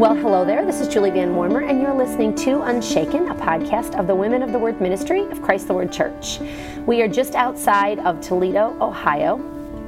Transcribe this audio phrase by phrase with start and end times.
[0.00, 0.64] Well, hello there.
[0.64, 4.42] This is Julie Van Wormer, and you're listening to Unshaken, a podcast of the Women
[4.42, 6.40] of the Word Ministry of Christ the Word Church.
[6.86, 9.38] We are just outside of Toledo, Ohio.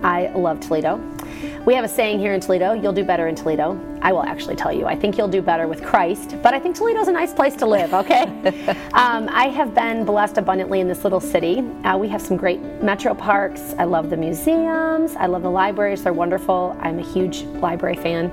[0.02, 1.00] I love Toledo.
[1.64, 3.72] We have a saying here in Toledo you'll do better in Toledo.
[4.02, 6.76] I will actually tell you, I think you'll do better with Christ, but I think
[6.76, 8.24] Toledo's a nice place to live, okay?
[8.94, 11.60] um, I have been blessed abundantly in this little city.
[11.84, 13.74] Uh, we have some great metro parks.
[13.78, 16.76] I love the museums, I love the libraries, they're wonderful.
[16.80, 18.32] I'm a huge library fan.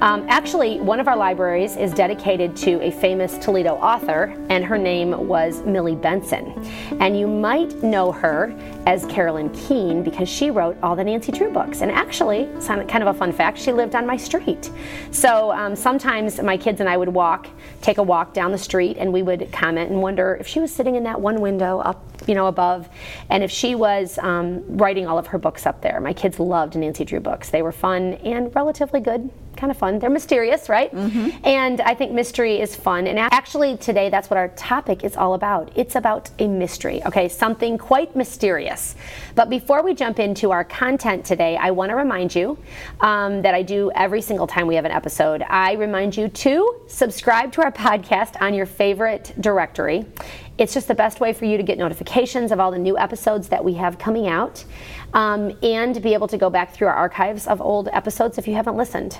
[0.00, 4.78] Um, actually, one of our libraries is dedicated to a famous Toledo author, and her
[4.78, 6.52] name was Millie Benson.
[7.00, 8.54] And you might know her
[8.86, 11.80] as Carolyn Keene because she wrote all the Nancy Drew books.
[11.80, 14.70] And actually, kind of a fun fact, she lived on my street.
[15.10, 17.48] So um, sometimes my kids and I would walk,
[17.82, 20.74] take a walk down the street, and we would comment and wonder if she was
[20.74, 22.88] sitting in that one window up, you know, above,
[23.30, 26.00] and if she was um, writing all of her books up there.
[26.00, 27.50] My kids loved Nancy Drew books.
[27.50, 29.98] They were fun and relatively good kind of fun.
[29.98, 30.90] They're mysterious, right?
[30.94, 31.44] Mm-hmm.
[31.44, 33.06] And I think mystery is fun.
[33.06, 35.70] And actually, today, that's what our topic is all about.
[35.74, 37.28] It's about a mystery, okay?
[37.28, 38.96] Something quite mysterious.
[39.34, 42.56] But before we jump into our content today, I want to remind you
[43.00, 45.42] um, that I do every single time we have an episode.
[45.42, 50.06] I remind you to subscribe to our podcast on your favorite directory.
[50.58, 53.48] It's just the best way for you to get notifications of all the new episodes
[53.48, 54.64] that we have coming out
[55.14, 58.54] um, and be able to go back through our archives of old episodes if you
[58.54, 59.18] haven't listened.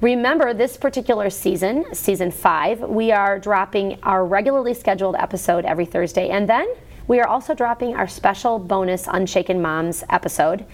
[0.00, 6.28] Remember, this particular season, season five, we are dropping our regularly scheduled episode every Thursday,
[6.28, 6.68] and then
[7.08, 10.64] we are also dropping our special bonus Unshaken Moms episode.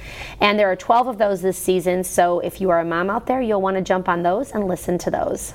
[0.41, 3.27] And there are 12 of those this season, so if you are a mom out
[3.27, 5.55] there, you'll want to jump on those and listen to those.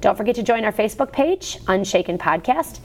[0.00, 2.80] Don't forget to join our Facebook page, Unshaken Podcast.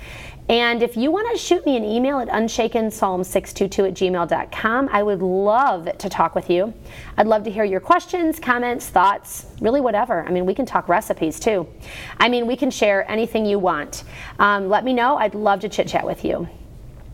[0.47, 5.23] And if you want to shoot me an email at unshakenpsalm622 at gmail.com, I would
[5.23, 6.71] love to talk with you.
[7.17, 10.23] I'd love to hear your questions, comments, thoughts, really whatever.
[10.23, 11.67] I mean, we can talk recipes too.
[12.19, 14.03] I mean, we can share anything you want.
[14.37, 15.17] Um, let me know.
[15.17, 16.47] I'd love to chit chat with you.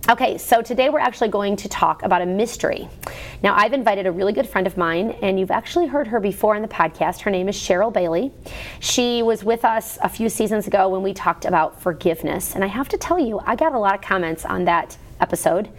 [0.09, 2.89] Okay, so today we're actually going to talk about a mystery.
[3.43, 6.55] Now, I've invited a really good friend of mine, and you've actually heard her before
[6.55, 7.21] on the podcast.
[7.21, 8.31] Her name is Cheryl Bailey.
[8.79, 12.67] She was with us a few seasons ago when we talked about forgiveness, and I
[12.67, 15.69] have to tell you, I got a lot of comments on that episode.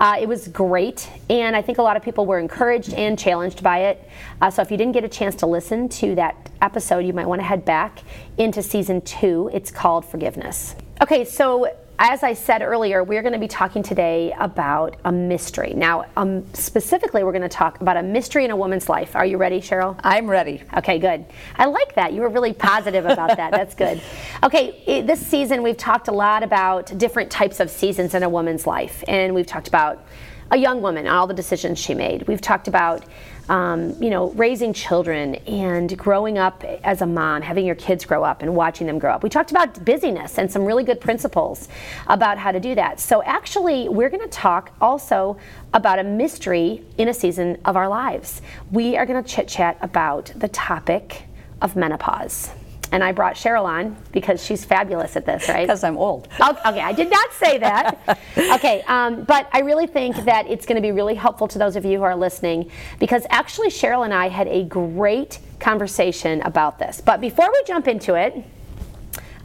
[0.00, 3.62] Uh, it was great, and I think a lot of people were encouraged and challenged
[3.62, 4.08] by it.
[4.40, 7.26] Uh, so if you didn't get a chance to listen to that episode, you might
[7.26, 8.00] want to head back
[8.38, 9.50] into season two.
[9.52, 10.76] It's called Forgiveness.
[11.02, 15.72] Okay, so as I said earlier, we're going to be talking today about a mystery.
[15.74, 19.16] Now, um, specifically, we're going to talk about a mystery in a woman's life.
[19.16, 19.98] Are you ready, Cheryl?
[20.04, 20.62] I'm ready.
[20.76, 21.24] Okay, good.
[21.56, 22.12] I like that.
[22.12, 23.50] You were really positive about that.
[23.50, 24.02] That's good.
[24.42, 28.28] Okay, it, this season, we've talked a lot about different types of seasons in a
[28.28, 30.04] woman's life, and we've talked about
[30.50, 32.26] a young woman all the decisions she made.
[32.28, 33.04] We've talked about
[33.48, 38.24] um, you know, raising children and growing up as a mom, having your kids grow
[38.24, 39.22] up and watching them grow up.
[39.22, 41.68] We talked about busyness and some really good principles
[42.06, 43.00] about how to do that.
[43.00, 45.36] So, actually, we're going to talk also
[45.72, 48.42] about a mystery in a season of our lives.
[48.70, 51.24] We are going to chit chat about the topic
[51.60, 52.50] of menopause
[52.92, 55.66] and I brought Cheryl on because she's fabulous at this, right?
[55.66, 56.28] Because I'm old.
[56.66, 58.18] Okay, I did not say that.
[58.54, 61.76] okay, um, but I really think that it's going to be really helpful to those
[61.76, 66.78] of you who are listening because actually Cheryl and I had a great conversation about
[66.78, 67.00] this.
[67.00, 68.44] But before we jump into it,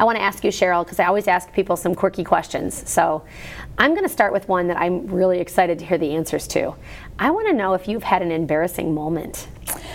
[0.02, 2.90] I want to ask you, Cheryl, because I always ask people some quirky questions.
[2.90, 3.24] So
[3.78, 6.74] I'm going to start with one that I'm really excited to hear the answers to.
[7.20, 9.48] I want to know if you've had an embarrassing moment.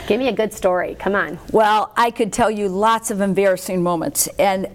[0.07, 0.95] Give me a good story.
[0.95, 1.41] Come on.
[1.51, 4.29] Well, I could tell you lots of embarrassing moments.
[4.39, 4.69] And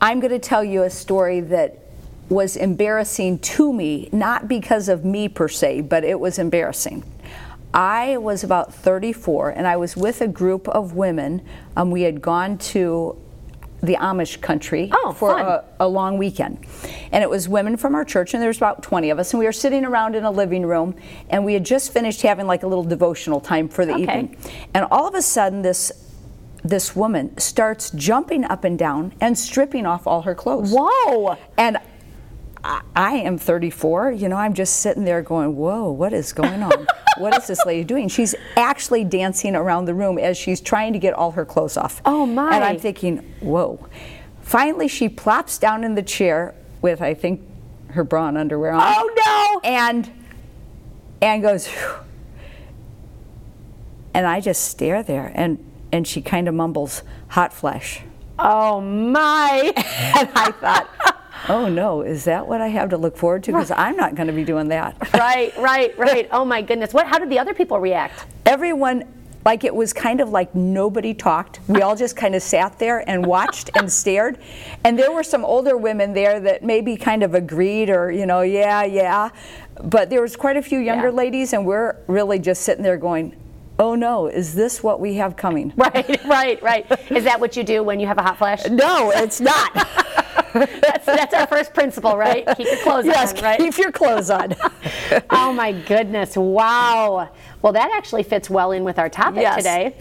[0.00, 1.80] I'm going to tell you a story that
[2.28, 7.02] was embarrassing to me, not because of me per se, but it was embarrassing.
[7.74, 11.42] I was about 34 and I was with a group of women.
[11.76, 13.20] Um, we had gone to
[13.82, 16.58] the Amish country oh, for a, a, long weekend.
[17.12, 19.32] And it was women from our church, and there was about 20 of us.
[19.32, 20.96] And we were sitting around in a living room,
[21.30, 24.02] and we had just finished having like a little devotional time for the okay.
[24.02, 24.36] evening.
[24.74, 25.92] And all of a sudden, this
[26.64, 30.72] this woman starts jumping up and down and stripping off all her clothes.
[30.76, 31.36] Whoa!
[31.56, 31.78] And
[32.64, 34.12] I, am 34.
[34.12, 36.86] You know, I'm just sitting there going, whoa, what is going on?
[37.18, 38.08] what is this lady doing?
[38.08, 42.02] She's actually dancing around the room as she's trying to get all her clothes off.
[42.04, 42.54] Oh, my.
[42.54, 43.86] And I'm thinking, whoa.
[44.42, 47.42] Finally, she plops down in the chair with, I think,
[47.90, 48.82] her bra and underwear on.
[48.82, 49.68] Oh, no.
[49.68, 50.10] And,
[51.22, 51.94] and goes, Phew.
[54.14, 55.32] and I just stare there.
[55.34, 58.02] And, and she kind of mumbles, hot flash.
[58.38, 59.72] Oh, my.
[59.76, 61.17] and I thought,
[61.48, 63.52] oh no, is that what I have to look forward to?
[63.52, 64.96] Because I'm not going to be doing that.
[65.14, 66.28] right, right, right.
[66.32, 66.92] Oh my goodness.
[66.94, 67.06] What?
[67.06, 68.24] How did the other people react?
[68.46, 69.04] Everyone
[69.44, 71.60] like it was kind of like nobody talked.
[71.68, 74.38] We all just kind of sat there and watched and stared.
[74.84, 78.42] And there were some older women there that maybe kind of agreed or, you know,
[78.42, 79.30] yeah, yeah.
[79.82, 81.14] But there was quite a few younger Yeah.
[81.14, 83.36] ladies, and we're really just sitting there going,
[83.78, 85.72] oh no, is this what we have coming?
[85.76, 87.10] Right, right, right.
[87.10, 88.66] Is that what you do when you have a hot flash?
[88.68, 89.70] No, it's not.
[90.58, 92.46] That's, that's our first principle, right?
[92.56, 93.58] Keep your clothes yes, on, right?
[93.58, 94.54] keep your clothes on.
[95.30, 96.36] oh my goodness!
[96.36, 97.30] Wow.
[97.62, 99.56] Well, that actually fits well in with our topic Yes.
[99.56, 99.94] today.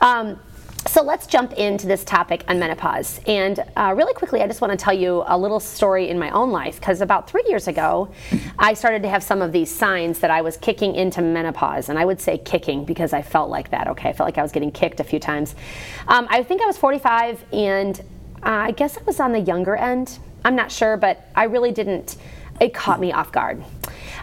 [0.00, 0.38] Um,
[0.86, 3.20] so let's jump into this topic on menopause.
[3.26, 6.30] And uh, really quickly, I just want to tell you a little story in my
[6.30, 8.10] own life because about three years ago,
[8.58, 11.90] I started to have some of these signs that I was kicking into menopause.
[11.90, 14.08] And I would say kicking because I felt like that, okay?
[14.08, 15.54] I felt like I was getting kicked a few times.
[16.08, 18.02] Um, I think I was 45 and
[18.42, 20.18] uh, I guess I was on the younger end.
[20.44, 22.16] I'm not sure, but I really didn't,
[22.60, 23.62] it caught me off guard.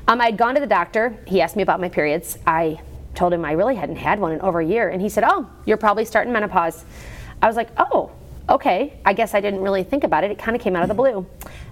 [0.08, 1.18] Um, I'd gone to the doctor.
[1.28, 2.38] He asked me about my periods.
[2.48, 2.80] I
[3.14, 4.90] told him I really hadn't had one in over a year.
[4.90, 6.86] And he said, Oh, you're probably starting menopause.
[7.42, 8.12] I was like, Oh,
[8.50, 8.94] okay.
[9.06, 10.32] I guess I didn't really think about it.
[10.32, 11.26] It kind of came out of the blue.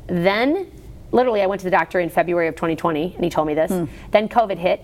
[0.08, 0.72] Then,
[1.12, 3.72] literally, I went to the doctor in February of 2020 and he told me this.
[4.12, 4.82] Then COVID hit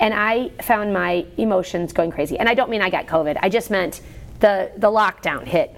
[0.00, 2.38] and I found my emotions going crazy.
[2.38, 4.00] And I don't mean I got COVID, I just meant
[4.40, 5.74] the, the lockdown hit.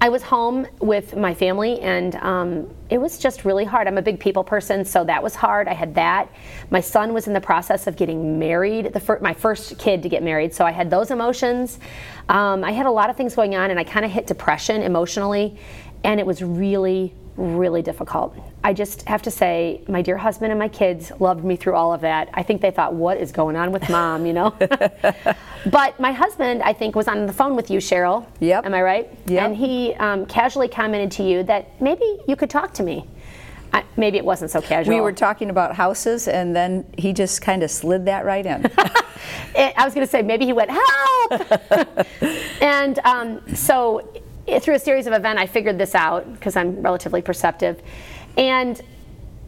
[0.00, 3.88] I was home with my family, and um, it was just really hard.
[3.88, 5.66] I'm a big people person, so that was hard.
[5.66, 6.30] I had that.
[6.70, 10.22] My son was in the process of getting married, fir- my first kid to get
[10.22, 11.80] married, so I had those emotions.
[12.28, 14.82] Um, I had a lot of things going on, and I kind of hit depression
[14.82, 15.58] emotionally,
[16.04, 18.36] and it was really, really difficult.
[18.64, 21.94] I just have to say, my dear husband and my kids loved me through all
[21.94, 22.28] of that.
[22.34, 24.50] I think they thought, what is going on with mom, you know?
[25.70, 28.26] but my husband, I think, was on the phone with you, Cheryl.
[28.40, 28.66] Yep.
[28.66, 29.18] Am I right?
[29.26, 29.42] Yep.
[29.42, 33.06] And he um, casually commented to you that maybe you could talk to me.
[33.72, 34.94] I, maybe it wasn't so casual.
[34.94, 38.64] We were talking about houses, and then he just kind of slid that right in.
[38.64, 38.72] It-
[39.76, 42.06] I was going to say maybe he went help,
[42.62, 44.08] and um, so
[44.60, 47.82] through a series of events, I figured this out because I'm relatively perceptive,
[48.36, 48.80] and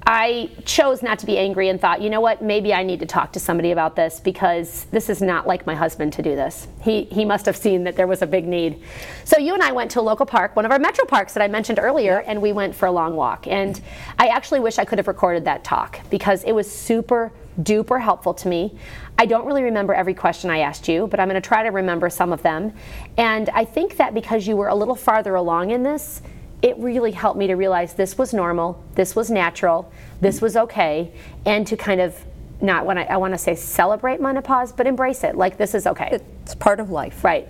[0.06, 3.06] I chose not to be angry and thought, you know what, maybe I need to
[3.06, 6.69] talk to somebody about this because this is not like my husband to do this.
[6.82, 8.82] He he must have seen that there was a big need.
[9.25, 11.43] So you and I went to a local park, one of our metro parks that
[11.43, 13.47] I mentioned earlier, and we went for a long walk.
[13.47, 13.81] And
[14.19, 17.31] I actually wish I could have recorded that talk because it was super
[17.62, 18.76] duper helpful to me.
[19.18, 21.70] I don't really remember every question I asked you, but I'm going to try to
[21.70, 22.72] remember some of them.
[23.16, 26.22] And I think that because you were a little farther along in this,
[26.62, 29.90] it really helped me to realize this was normal, this was natural,
[30.20, 31.12] this was okay,
[31.46, 32.14] and to kind of
[32.60, 35.34] not when I, I want to say celebrate menopause, but embrace it.
[35.36, 36.10] Like this is okay.
[36.12, 37.24] it's part of life.
[37.24, 37.48] Right.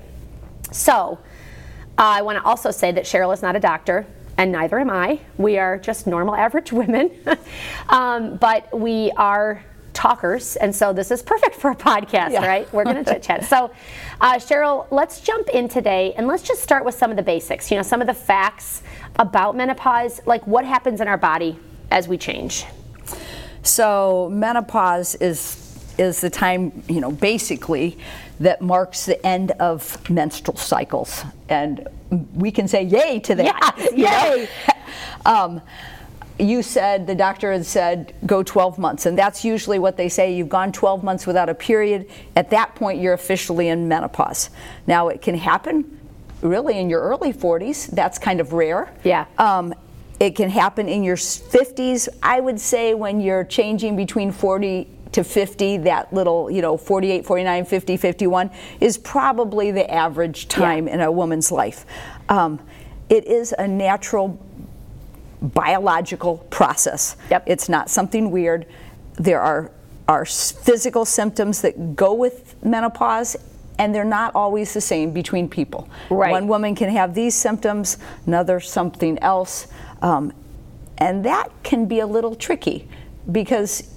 [0.70, 1.18] So,
[1.98, 4.06] uh, I want to also say that Cheryl is not a doctor,
[4.38, 5.20] and neither am I.
[5.36, 7.10] We are just normal, average women.
[7.88, 9.64] um, but we are
[10.00, 12.46] talkers, and so this is perfect for a podcast, Yeah.
[12.46, 12.72] right?
[12.72, 13.44] We're going to chit chat.
[13.44, 13.70] So,
[14.18, 17.70] uh, Cheryl, let's jump in today and let's just start with some of the basics,
[17.70, 18.82] you know, some of the facts
[19.16, 21.58] about menopause, like what happens in our body
[21.90, 22.64] as we change.
[23.62, 25.66] So menopause is
[25.98, 27.98] is the time, you know, basically
[28.38, 31.86] that marks the end of menstrual cycles, and
[32.34, 33.74] we can say yay to that.
[33.94, 34.48] Yes, yay.
[35.26, 35.60] um,
[36.40, 40.34] you said the doctor had said go 12 months, and that's usually what they say.
[40.34, 42.08] You've gone 12 months without a period.
[42.36, 44.50] At that point, you're officially in menopause.
[44.86, 45.98] Now, it can happen
[46.42, 47.90] really in your early 40s.
[47.90, 48.92] That's kind of rare.
[49.04, 49.26] Yeah.
[49.38, 49.74] Um,
[50.18, 52.08] it can happen in your 50s.
[52.22, 57.24] I would say when you're changing between 40 to 50, that little, you know, 48,
[57.24, 61.84] 49, 50, 51 is probably the average time in a woman's life.
[62.28, 62.60] Um,
[63.08, 64.38] it is a natural
[65.42, 67.16] biological process.
[67.30, 67.44] Yep.
[67.46, 68.66] It's not something weird.
[69.14, 69.70] There are,
[70.08, 73.36] are physical symptoms that go with menopause,
[73.78, 75.88] and they're not always the same between people.
[76.10, 76.30] Right.
[76.32, 79.68] One woman can have these symptoms, another something else.
[80.02, 80.32] Um,
[80.98, 82.88] and that can be a little tricky
[83.32, 83.94] because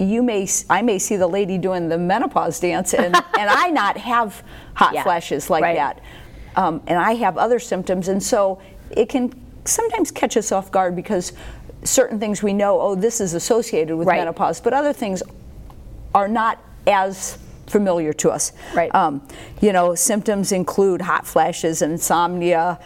[0.00, 3.96] you may I may see the lady doing the menopause dance and, and I not
[3.96, 4.42] have
[4.74, 5.76] hot Yeah, flashes like right.
[5.76, 6.00] that.
[6.56, 8.60] Um, and I have other symptoms and so
[8.90, 9.32] it can
[9.64, 11.32] sometimes catch us off guard because
[11.84, 14.18] certain things we know, oh, this is associated with Right.
[14.18, 15.22] menopause, but other things
[16.14, 18.52] are not as familiar to us.
[18.74, 18.94] Right.
[18.94, 19.26] Um,
[19.60, 22.78] you know, symptoms include hot flashes, insomnia,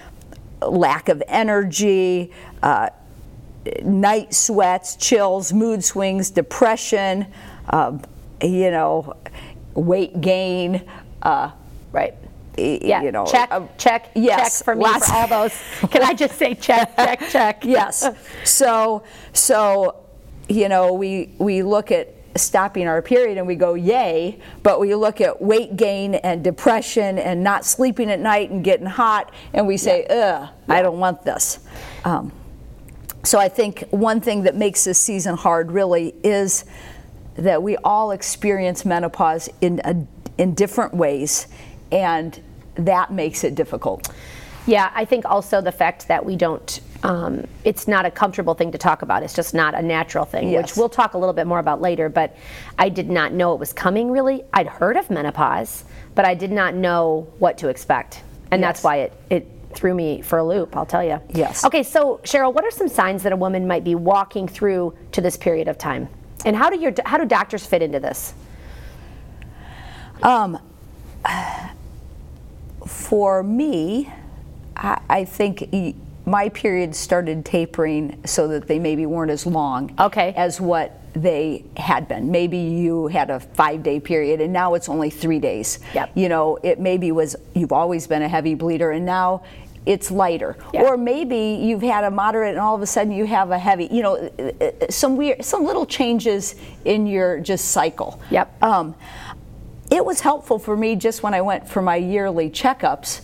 [0.63, 2.33] lack of energy,
[2.63, 2.89] uh,
[3.83, 7.27] night sweats, chills, mood swings, depression,
[7.71, 8.01] um,
[8.43, 9.15] you know,
[9.75, 10.83] weight gain.
[11.23, 11.51] Uh,
[11.91, 12.15] Right.
[12.59, 13.03] Yeah.
[13.03, 15.55] you know, check, uh, check, yes, check for me for all those.
[15.91, 17.65] Can I just say check, check, check?
[17.65, 18.09] yes.
[18.45, 20.05] So, so,
[20.49, 24.95] you know, we we look at stopping our period and we go yay but we
[24.95, 29.67] look at weight gain and depression and not sleeping at night and getting hot and
[29.67, 31.67] we say ugh i don't want this
[32.05, 32.31] um,
[33.25, 36.65] so i think one thing that makes this season hard really is
[37.35, 39.97] that we all experience menopause in a,
[40.41, 41.49] in different ways
[41.91, 42.41] and
[42.79, 44.09] that makes it difficult
[44.67, 48.71] Yeah, I think also the fact that we don't, um, it's not a comfortable thing
[48.73, 49.23] to talk about.
[49.23, 50.63] It's just not a natural thing, Yes.
[50.63, 52.11] which we'll talk a little bit more about later.
[52.11, 52.37] But
[52.79, 54.45] I did not know it was coming really.
[54.53, 58.21] I'd heard of menopause, but I did not know what to expect.
[58.51, 61.19] And that's why it, it threw me for a loop, I'll tell you.
[61.33, 61.65] Yes.
[61.65, 65.23] Okay, so Cheryl, what are some signs that a woman might be walking through to
[65.23, 66.09] this period of time?
[66.45, 68.35] And how do your how do doctors fit into this?
[70.23, 70.59] Um,
[72.89, 74.11] for me,
[74.77, 79.95] I, I think e- my periods started tapering so that they maybe weren't as long
[79.99, 80.33] Okay.
[80.37, 82.31] as what they had been.
[82.31, 85.79] Maybe you had a five day period and now it's only three days.
[85.95, 86.11] Yep.
[86.15, 89.43] You know, it maybe was, you've always been a heavy bleeder and now
[89.87, 90.57] it's lighter.
[90.75, 90.83] Yeah.
[90.83, 93.89] Or maybe you've had a moderate and all of a sudden you have a heavy,
[93.91, 98.21] you know, uh, uh, some weird, some little changes in your just cycle.
[98.31, 98.63] Yep.
[98.63, 98.95] Um,
[99.91, 103.21] it was helpful for me just when I went for my yearly checkups.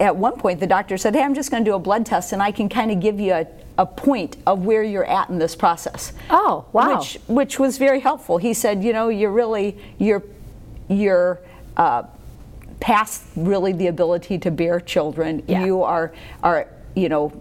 [0.00, 2.32] At one point, the doctor said, Hey, I'm just going to do a blood test
[2.32, 3.46] and I can kind of give you a,
[3.78, 6.12] a point of where you're at in this process.
[6.28, 6.98] Oh, wow.
[6.98, 8.38] Which, which was very helpful.
[8.38, 10.22] He said, You know, you're really, you're,
[10.88, 11.40] you're,
[11.76, 12.04] uh,
[12.80, 15.42] past really the ability to bear children.
[15.46, 15.64] Yeah.
[15.64, 16.12] You are,
[16.42, 17.32] are, you know,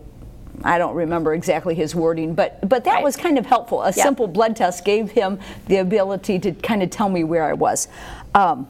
[0.63, 3.03] I don't remember exactly his wording, but but that Right.
[3.03, 3.81] was kind of helpful.
[3.81, 4.03] A Yeah.
[4.03, 7.89] simple blood test gave him the ability to kind of tell me where I was.
[8.35, 8.67] Um,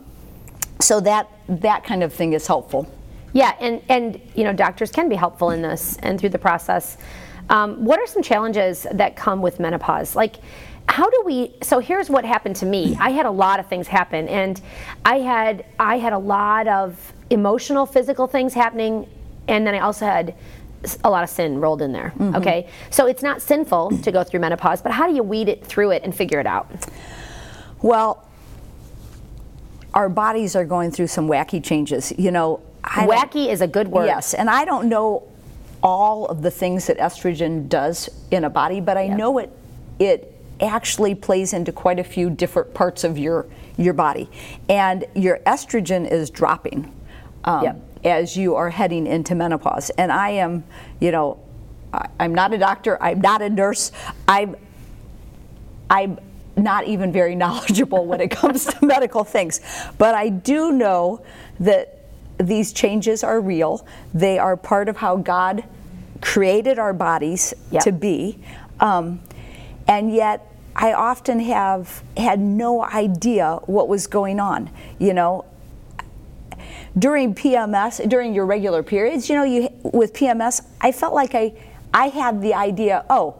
[0.79, 2.87] so that that kind of thing is helpful.
[3.33, 6.97] Yeah, and and you know doctors can be helpful in this and through the process.
[7.49, 10.15] Um, what are some challenges that come with menopause?
[10.15, 10.37] Like,
[10.87, 11.53] how do we?
[11.61, 12.95] So here's what happened to me.
[12.99, 14.61] I had a lot of things happen, and
[15.03, 19.09] I had I had a lot of emotional, physical things happening,
[19.47, 20.35] and then I also had
[21.03, 22.13] a lot of sin rolled in there.
[22.35, 25.65] Okay, so it's not sinful to go through menopause, but how do you weed it
[25.65, 26.71] through it and figure it out?
[27.81, 28.24] Well,
[29.95, 32.13] our bodies are going through some wacky changes.
[32.17, 34.05] You know, I Wacky is a good word.
[34.05, 35.23] Yes, and I don't know
[35.81, 39.15] all of the things that estrogen does in a body, but I Yeah.
[39.15, 39.51] know it
[39.97, 43.45] it actually plays into quite a few different parts of your
[43.77, 44.29] your body,
[44.69, 46.91] and your estrogen is dropping
[47.45, 47.75] um, Yep.
[48.05, 49.89] as you are heading into menopause.
[49.91, 50.63] And I am,
[50.99, 51.37] you know,
[51.93, 53.01] I, I'm not a doctor.
[53.01, 53.91] I'm not a nurse.
[54.27, 54.55] I'm
[55.89, 56.19] I'm
[56.57, 59.59] not even very knowledgeable when it comes to medical things,
[59.97, 61.23] but I do know
[61.59, 61.91] that
[62.37, 63.85] these changes are real.
[64.13, 65.63] They are part of how God
[66.21, 67.83] created our bodies Yep.
[67.83, 68.39] to be.
[68.79, 69.21] Um,
[69.87, 74.69] and yet, I often have had no idea what was going on.
[74.99, 75.45] You know,
[76.97, 81.53] during PMS, during your regular periods, you know, you with PMS, I felt like I,
[81.93, 83.35] I had the idea, oh,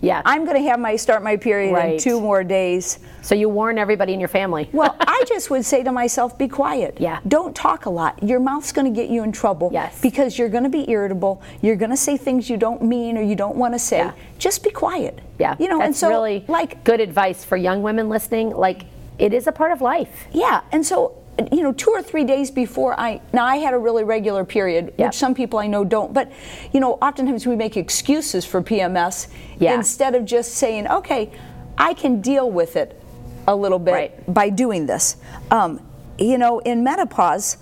[0.00, 0.22] Yeah.
[0.24, 1.98] I'm going to have my start my period in Right.
[2.00, 2.98] two more days.
[3.22, 4.68] so you warn everybody in your family.
[4.72, 6.98] Well, I just would say to myself, be quiet.
[7.00, 7.18] Yeah.
[7.26, 8.22] Don't talk a lot.
[8.22, 9.70] Your mouth's going to get you in trouble.
[9.72, 10.00] Yes.
[10.00, 11.42] Because you're going to be irritable.
[11.62, 13.98] You're going to say things you don't mean or you don't want to say.
[13.98, 14.12] Yeah.
[14.38, 15.20] Just be quiet.
[15.38, 18.50] Yeah, You know, that's and so really like good advice for young women listening.
[18.50, 18.84] Like,
[19.18, 20.26] it is a part of life.
[20.32, 21.14] Yeah, and so
[21.52, 24.94] you know, two or three days before I now I had a really regular period,
[24.96, 25.08] Yep.
[25.08, 26.12] which some people I know don't.
[26.14, 26.30] But
[26.72, 29.28] you know, oftentimes we make excuses for PMS
[29.58, 29.74] Yeah.
[29.74, 31.30] instead of just saying, okay,
[31.76, 33.00] I can deal with it
[33.46, 34.34] a little bit Right.
[34.34, 35.16] by doing this.
[35.50, 35.80] Um,
[36.18, 37.58] you know, in menopause.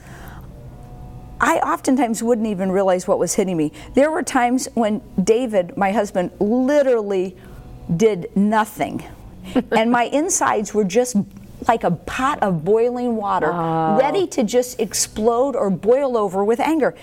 [1.41, 3.73] I oftentimes wouldn't even realize what was hitting me.
[3.95, 7.37] There were times when David, my husband, literally
[7.97, 9.03] did nothing.
[9.73, 11.17] and my insides were just
[11.69, 13.51] like a pot of boiling water,
[13.99, 16.95] ready to just explode or boil over with anger.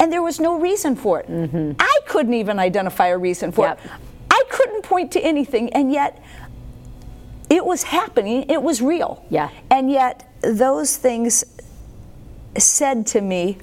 [0.00, 1.28] And there was no reason for it.
[1.28, 1.72] Mm-hmm.
[1.78, 3.84] I couldn't even identify a reason for Yep.
[3.84, 3.90] it.
[4.30, 6.22] I couldn't point to anything, and yet
[7.48, 9.24] it was happening, it was real.
[9.30, 9.50] Yeah.
[9.70, 11.44] And yet those things
[12.58, 13.58] said to me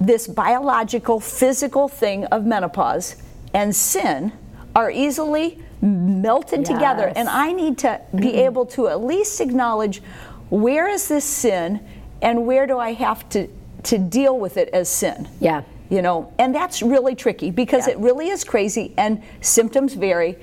[0.00, 3.16] this biological, physical thing of menopause
[3.52, 4.32] and sin
[4.74, 7.12] are easily melted together.
[7.14, 8.38] And I need to be mm-hmm.
[8.38, 10.02] able to at least acknowledge
[10.50, 11.80] where is this sin
[12.22, 13.48] and where do I have to,
[13.84, 15.28] to deal with it as sin.
[15.40, 15.62] Yeah.
[15.88, 17.94] You know, and that's really tricky because Yeah.
[17.94, 20.36] it really is crazy and symptoms vary.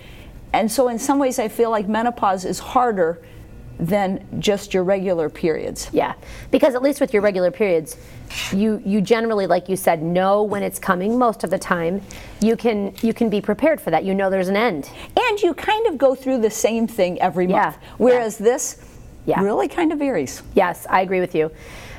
[0.53, 3.22] And so, in some ways, I feel like menopause is harder
[3.79, 5.89] than just your regular periods.
[5.93, 6.13] Yeah,
[6.51, 7.98] because at least with your regular periods,
[8.51, 12.01] you you generally, like you said, know when it's coming most of the time.
[12.41, 14.03] You can you can be prepared for that.
[14.03, 14.89] You know there's an end.
[15.19, 17.77] And you kind of go through the same thing every Yeah, month.
[17.98, 18.77] Whereas this
[19.25, 19.41] Yeah.
[19.41, 20.41] really kind of varies.
[20.55, 21.51] Yes, I agree with you.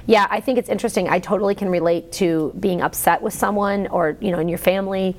[0.07, 1.09] Yeah, I think it's interesting.
[1.09, 5.15] I totally can relate to being upset with someone or, you know, in your family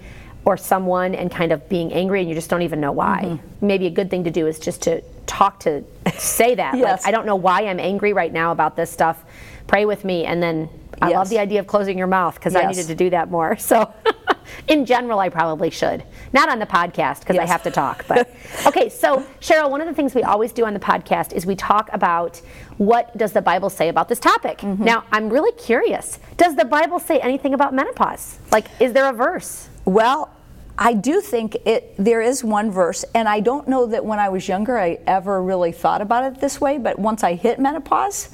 [0.45, 3.21] or someone and kind of being angry and you just don't even know why.
[3.25, 3.67] Mm-hmm.
[3.67, 5.83] Maybe a good thing to do is just to talk to
[6.17, 6.77] say that.
[6.77, 7.01] Yes.
[7.03, 9.23] Like, I don't know why I'm angry right now about this stuff.
[9.67, 10.69] Pray with me and then
[11.01, 13.55] I love the idea of closing your mouth because I needed to do that more.
[13.57, 13.93] So
[14.67, 16.03] in general I probably should.
[16.33, 18.29] Not on the podcast because I have to talk, but
[18.65, 21.55] Okay, so Cheryl, one of the things we always do on the podcast is we
[21.55, 22.41] talk about
[22.77, 24.59] what does the Bible say about this topic.
[24.59, 24.83] Mm-hmm.
[24.83, 26.19] Now, I'm really curious.
[26.37, 28.39] Does the Bible say anything about menopause?
[28.51, 29.69] Like, is there a verse?
[29.85, 30.33] Well,
[30.81, 34.29] I do think it there is one verse, and I don't know that when I
[34.29, 38.29] was younger I ever really thought about it this way, but once I hit menopause,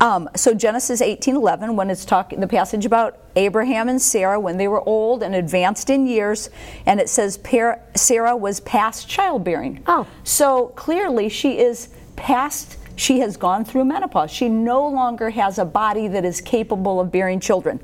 [0.00, 4.68] um, so Genesis 18:11, when it's talking the passage about Abraham and Sarah when they
[4.68, 6.50] were old and advanced in years,
[6.84, 9.82] and it says Per- Sarah was past childbearing.
[9.86, 10.06] Oh.
[10.22, 12.76] so clearly she is past.
[12.96, 14.30] She has gone through menopause.
[14.30, 17.80] She no longer has a body that is capable of bearing children,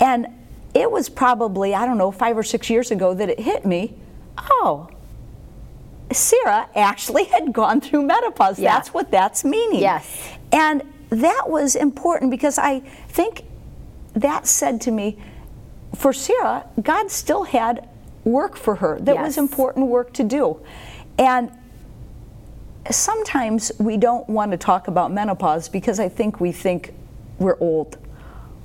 [0.00, 0.26] and
[0.74, 3.94] it was probably I don't know five or six years ago that it hit me.
[4.38, 4.88] Oh,
[6.12, 8.58] Sarah actually had gone through menopause.
[8.58, 8.74] Yeah.
[8.74, 9.80] That's what that's meaning.
[9.80, 10.36] Yes.
[10.52, 13.44] And that was important because I think
[14.14, 15.18] that said to me,
[15.94, 17.88] for Sarah, God still had
[18.24, 20.60] work for her that was important work to do.
[21.18, 21.52] And
[22.90, 26.94] sometimes we don't want to talk about menopause because I think we think
[27.38, 27.98] we're old,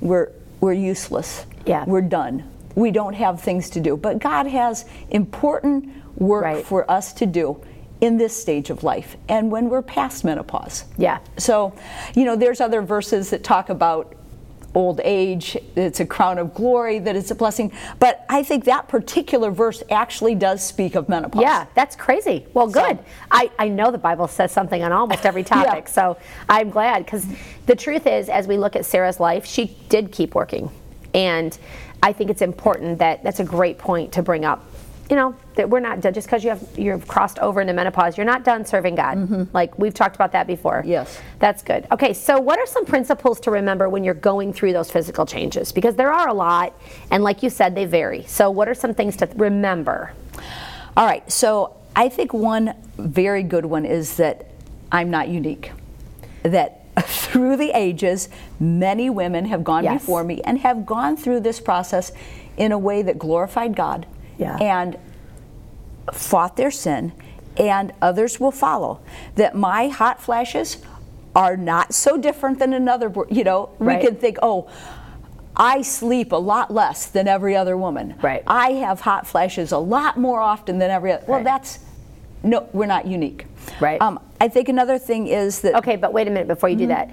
[0.01, 1.83] we're, we're useless, Yeah.
[1.85, 3.97] we're done, we don't have things to do.
[3.97, 6.65] But God has important work Right.
[6.65, 7.61] for us to do
[8.01, 10.85] in this stage of life and when we're past menopause.
[10.97, 11.19] Yeah.
[11.37, 11.73] So,
[12.15, 14.15] you know, there's other verses that talk about
[14.75, 17.71] old age, it's a crown of glory, that it's a blessing.
[17.97, 21.41] But I think that particular verse actually does speak of menopause.
[21.41, 22.45] Yeah, that's crazy.
[22.53, 22.99] Well, good.
[23.31, 27.25] I, I know the Bible says something on almost every topic, so I'm glad because
[27.65, 30.69] the truth is, as we look at Sarah's life, she did keep working.
[31.13, 31.57] And
[32.01, 34.65] I think it's important that that's a great point to bring up.
[35.09, 38.15] You know, that we're not done just because you have you've crossed over into menopause,
[38.15, 39.17] you're not done serving God.
[39.17, 39.43] Mm-hmm.
[39.53, 40.83] Like we've talked about that before.
[40.85, 41.19] Yes.
[41.39, 41.87] That's good.
[41.91, 45.71] Okay, so what are some principles to remember when you're going through those physical changes?
[45.71, 48.23] Because there are a lot, and like you said, they vary.
[48.27, 50.13] So, what are some things to remember?
[50.95, 54.45] All right, so I think one very good one is that
[54.91, 55.71] I'm not unique.
[56.43, 60.01] That through the ages, many women have gone Yes.
[60.01, 62.11] before me and have gone through this process
[62.57, 64.05] in a way that glorified God
[64.37, 64.57] Yeah.
[64.57, 64.97] and
[66.11, 67.11] fought their sin,
[67.57, 68.99] and others will follow.
[69.35, 70.77] That my hot flashes
[71.35, 73.99] are not so different than another, you know, Right.
[73.99, 74.67] we can think, oh,
[75.55, 78.15] I sleep a lot less than every other woman.
[78.21, 78.43] Right.
[78.47, 81.23] I have hot flashes a lot more often than every other.
[81.27, 81.45] Well, Right.
[81.45, 81.79] that's
[82.41, 83.45] no, we're not unique.
[83.81, 84.01] Right.
[84.01, 86.83] Um, I think another thing is that Okay, but wait a minute before you Mm-hmm.
[86.83, 87.09] do that.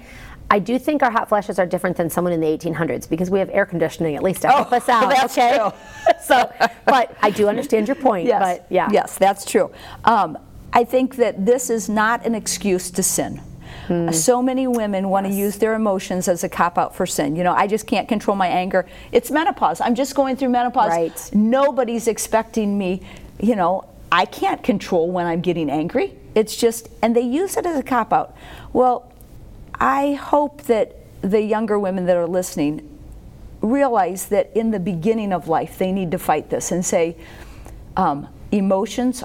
[0.49, 3.39] I do think our hot flashes are different than someone in the 1800s because we
[3.39, 5.09] have air conditioning at least to help Oh, us out.
[5.15, 5.57] that's okay?
[5.57, 5.71] true.
[6.23, 6.49] so,
[6.85, 8.27] but I do understand your point.
[8.27, 8.87] yes, But yeah.
[8.91, 9.71] yes, that's true.
[10.05, 10.37] Um,
[10.71, 13.41] I think that this is not an excuse to sin.
[13.87, 14.09] Hmm.
[14.11, 17.35] So many women want to use their emotions as a cop out for sin.
[17.35, 18.85] You know, I just can't control my anger.
[19.11, 19.81] It's menopause.
[19.81, 20.89] I'm just going through menopause.
[20.91, 21.29] Right.
[21.33, 23.01] Nobody's expecting me,
[23.41, 26.15] you know, I can't control when I'm getting angry.
[26.35, 28.35] It's just, and they use it as a cop out.
[28.73, 29.11] Well,
[29.79, 32.87] I hope that the younger women that are listening
[33.61, 37.17] realize that in the beginning of life they need to fight this and say
[37.97, 39.23] um, emotions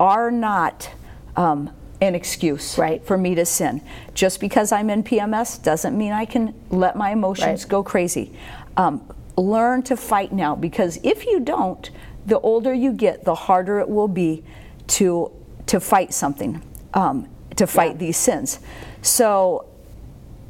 [0.00, 0.90] are not
[1.36, 3.04] um, an excuse Right.
[3.04, 3.80] for me to sin.
[4.14, 7.70] Just because I'm in PMS doesn't mean I can let my emotions Right.
[7.70, 8.32] go crazy.
[8.76, 11.90] Um, learn to fight now because if you don't,
[12.26, 14.44] the older you get, the harder it will be
[14.88, 15.30] to
[15.66, 18.60] to fight something, um, to fight these sins.
[19.02, 19.66] So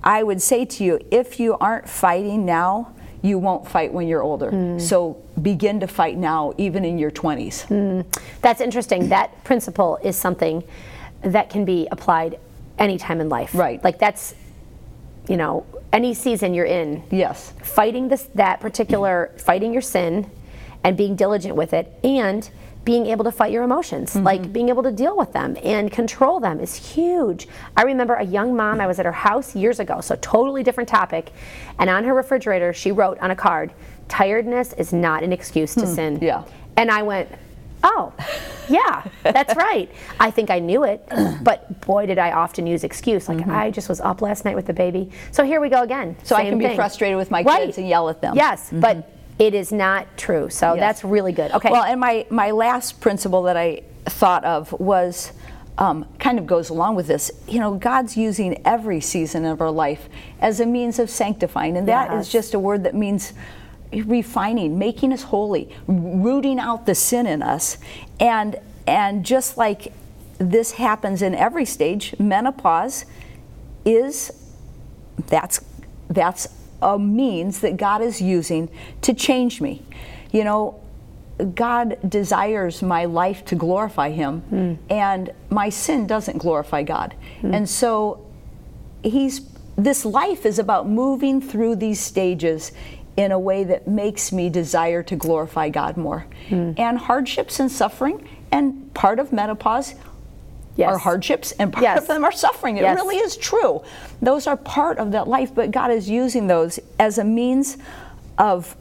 [0.02, 4.22] I would say to you, if you aren't fighting now, you won't fight when you're
[4.22, 4.50] older.
[4.50, 4.78] Hmm.
[4.78, 8.04] So begin to fight now, even in your 20s.
[8.42, 9.08] That's interesting.
[9.08, 10.62] That principle is something
[11.22, 12.38] that can be applied
[12.78, 13.54] anytime in life.
[13.54, 13.82] Right.
[13.82, 14.34] Like that's,
[15.26, 17.02] you know, any season you're in.
[17.10, 17.52] Yes.
[17.62, 20.30] fighting this that particular fighting your sin
[20.84, 22.48] and being diligent with it and
[22.84, 24.24] being able to fight your emotions Mm-hmm.
[24.26, 28.24] like being able to deal with them and control them is huge i remember a
[28.24, 31.32] young mom i was at her house years ago so totally different topic
[31.78, 33.72] and on her refrigerator she wrote on a card
[34.08, 36.24] tiredness is not an excuse to sin Hmm.
[36.24, 36.44] yeah.
[36.76, 37.28] and i went
[37.86, 38.14] Oh,
[38.66, 39.90] yeah, that's right.
[40.18, 41.06] I think I knew it,
[41.42, 44.64] but boy, did I often use excuse like I just was up last night with
[44.64, 45.10] the baby.
[45.32, 46.16] So here we go again.
[46.22, 46.76] So I Same can be thing.
[46.76, 47.66] frustrated with my Right.
[47.66, 48.36] kids and yell at them.
[48.36, 50.48] Yes, but it is not true.
[50.48, 50.80] So Yes.
[50.80, 51.50] that's really good.
[51.52, 51.70] Okay.
[51.70, 55.32] Well, and my, my last principle that I thought of was
[55.78, 57.30] um, kind of goes along with this.
[57.48, 60.08] You know, God's using every season of our life
[60.40, 62.32] as a means of sanctifying, and that is Yes.
[62.32, 63.32] just a word that means
[63.92, 67.78] refining, making us holy, rooting out the sin in us,
[68.20, 69.92] and and just like
[70.38, 73.04] this happens in every stage, menopause
[73.84, 74.32] is
[75.26, 75.60] that's
[76.08, 76.48] that's
[76.84, 78.68] a means that God is using
[79.00, 79.82] to change me.
[80.30, 80.80] You know,
[81.54, 84.74] God desires my life to glorify him hmm.
[84.88, 87.14] and my sin doesn't glorify God.
[87.40, 87.54] Hmm.
[87.54, 88.24] And so
[89.02, 89.40] he's
[89.76, 92.70] this life is about moving through these stages
[93.16, 96.26] in a way that makes me desire to glorify God more.
[96.48, 96.72] Hmm.
[96.76, 99.94] And hardships and suffering and part of menopause
[100.76, 100.90] Yes.
[100.92, 101.98] are hardships and part Yes.
[102.00, 102.76] of them are suffering.
[102.78, 102.96] It Yes.
[102.96, 103.82] really is true.
[104.20, 107.76] Those are part of that life, but God is using those as a means
[108.38, 108.76] of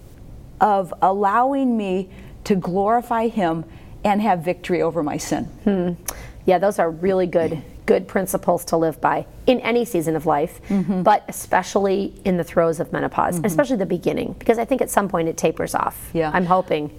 [0.61, 2.09] of allowing me
[2.45, 3.65] to glorify him
[4.05, 5.97] and have victory over my sin.
[6.45, 10.61] Yeah, those are really good good principles to live by in any season of life,
[10.69, 11.03] Mm-hmm.
[11.03, 15.09] but especially in the throes of menopause, especially the beginning, because I think at some
[15.09, 16.09] point it tapers off.
[16.13, 16.31] Yeah.
[16.33, 16.91] I'm hoping.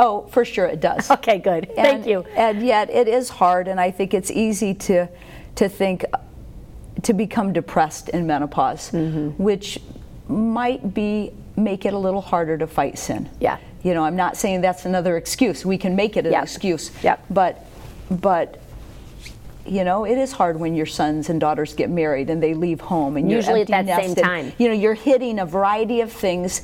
[0.00, 1.08] Oh, for sure it does.
[1.20, 1.70] Okay, good.
[1.76, 2.24] Thank you.
[2.34, 5.06] And yet it is hard, and I think it's easy to
[5.56, 6.04] to think
[7.02, 9.42] to become depressed in menopause, Mm-hmm.
[9.42, 9.78] which
[10.28, 13.28] might be make it a little harder to fight sin.
[13.40, 13.58] Yeah.
[13.82, 15.64] You know, I'm not saying that's another excuse.
[15.66, 16.42] We can make it an Yep.
[16.42, 16.90] excuse.
[17.02, 17.24] Yep.
[17.30, 17.64] But
[18.10, 18.58] but
[19.66, 22.80] you know, it is hard when your sons and daughters get married and they leave
[22.80, 24.52] home and Usually you're at that same time.
[24.58, 26.62] You know, you're hitting a variety of things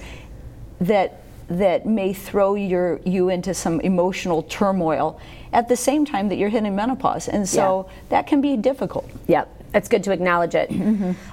[0.80, 5.20] that that may throw your you into some emotional turmoil
[5.52, 9.08] at the same time that you're hitting menopause, and so that can be difficult.
[9.28, 10.70] Yep, it's good to acknowledge it.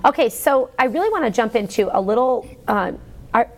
[0.05, 2.47] Okay, so I really want to jump into a little.
[2.67, 2.93] Uh,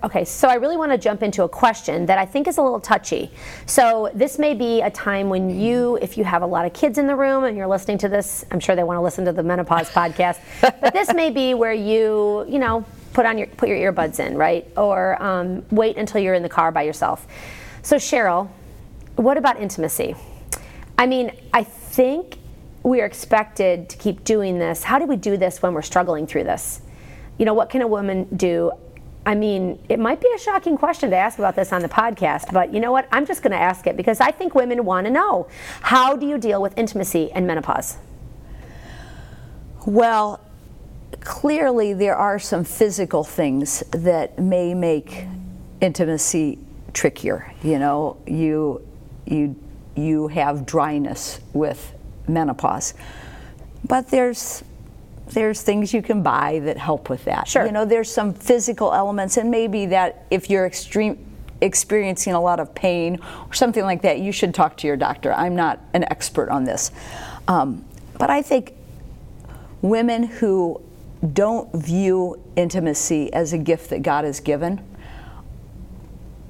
[0.04, 2.62] okay, so I really want to jump into a question that I think is a
[2.62, 3.32] little touchy.
[3.66, 6.98] So this may be a time when you, if you have a lot of kids
[6.98, 9.34] in the room and you're listening to this, I'm sure they want to listen to
[9.34, 10.40] the menopause podcast.
[10.62, 14.38] But this may be where you, you know, put on your put your earbuds in,
[14.38, 17.26] right, or um, wait until you're in the car by yourself.
[17.82, 18.50] So Cheryl,
[19.16, 20.16] what about intimacy?
[20.98, 22.38] I mean, I think
[22.84, 24.84] we are expected to keep doing this.
[24.84, 26.82] How do we do this when we're struggling through this?
[27.38, 28.72] You know, what can a woman do?
[29.26, 32.54] I mean, it might be a shocking question to ask about this on the podcast,
[32.54, 33.08] but you know what?
[33.12, 35.48] I'm just going to ask it because I think women want to know.
[35.82, 37.98] How do you deal with intimacy and menopause?
[39.88, 40.45] Well,
[41.22, 45.26] clearly there are some physical things that may make
[45.82, 46.60] intimacy
[46.94, 47.54] trickier.
[47.64, 48.86] You know, you
[49.26, 49.56] you
[49.96, 51.94] you have dryness with
[52.28, 52.94] menopause,
[53.88, 54.64] but there's
[55.28, 57.48] there's things you can buy that help with that.
[57.48, 57.66] Sure.
[57.66, 61.18] You know, there's some physical elements, and maybe that if you're extreme
[61.62, 65.34] experiencing a lot of pain or something like that, you should talk to your doctor.
[65.34, 66.92] I'm not an expert on this,
[67.48, 67.84] um,
[68.20, 68.74] but I think
[69.82, 70.82] women who
[71.34, 74.82] don't view intimacy as a gift that God has given,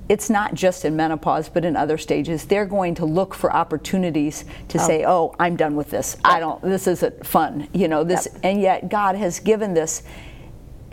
[0.08, 4.46] it's not just in menopause, but in other stages, they're going to look for opportunities
[4.68, 6.16] to say, "Oh, I'm done with this.
[6.24, 6.62] I don't.
[6.62, 8.42] This isn't fun." You know this, Yep.
[8.44, 10.04] and yet God has given this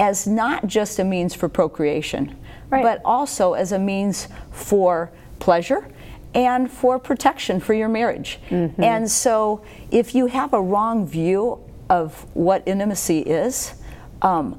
[0.00, 2.34] as not just a means for procreation,
[2.70, 2.82] Right.
[2.82, 5.86] but also as a means for pleasure
[6.34, 8.40] and for protection for your marriage.
[8.48, 8.82] Mm-hmm.
[8.82, 13.74] And so, if you have a wrong view of what intimacy is,
[14.22, 14.58] um,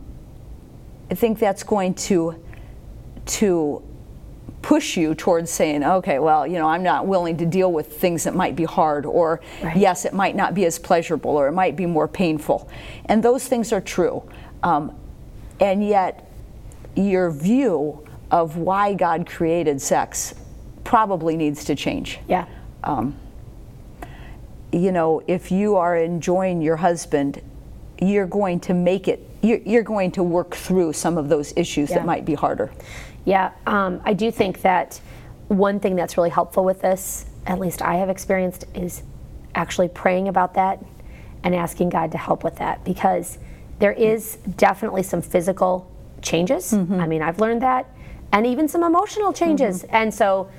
[1.12, 2.42] I think that's going to
[3.26, 3.82] to
[4.62, 8.24] push you towards saying, okay, well, you know, I'm not willing to deal with things
[8.24, 9.76] that might be hard, or Right.
[9.78, 12.70] yes, it might not be as pleasurable, or it might be more painful.
[13.06, 14.24] And those things are true.
[14.64, 14.96] Um,
[15.60, 16.30] and yet,
[16.96, 20.34] your view of why God created sex
[20.84, 22.20] probably needs to change.
[22.28, 22.46] Yeah.
[22.84, 23.16] Um,
[24.74, 27.42] you know, if you are enjoying your husband,
[28.02, 31.90] you're going to make it, you're, you're going to work through some of those issues
[31.90, 31.98] Yeah.
[31.98, 32.72] that might be harder.
[33.26, 35.00] Yeah, um, I do think that
[35.48, 39.04] one thing that's really helpful with this, at least I have experienced, is
[39.56, 40.84] actually praying about that
[41.44, 43.38] and asking God to help with that because
[43.80, 45.90] there is definitely some physical
[46.22, 46.74] changes.
[46.74, 47.86] I mean, I've learned that,
[48.32, 49.84] and even some emotional changes.
[49.86, 50.50] And so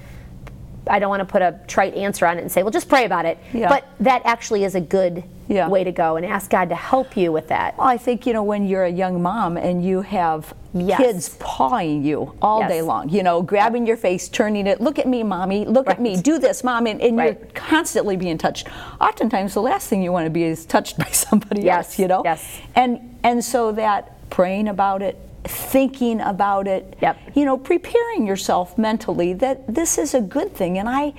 [0.87, 3.05] I don't want to put a trite answer on it and say, well, just pray
[3.05, 3.39] about it.
[3.53, 3.69] Yeah.
[3.69, 5.69] But that actually is a good Yeah.
[5.69, 7.77] way to go and ask God to help you with that.
[7.79, 10.99] Well, I think, you know, when you're a young mom and you have Yes.
[10.99, 12.71] kids pawing you all Yes.
[12.71, 16.01] day long, you know, grabbing your face, turning it, look at me, mommy, look at
[16.01, 17.39] me, do this, mom, and, and Right.
[17.41, 18.69] you're constantly being touched.
[19.01, 22.09] Oftentimes, the last thing you want to be is touched by somebody Yes, else, you
[22.09, 22.23] know?
[22.25, 22.45] yes.
[22.75, 27.19] And, and so that praying about it, thinking about it, Yep.
[27.35, 31.13] you know, preparing yourself mentally that this is a good thing and I,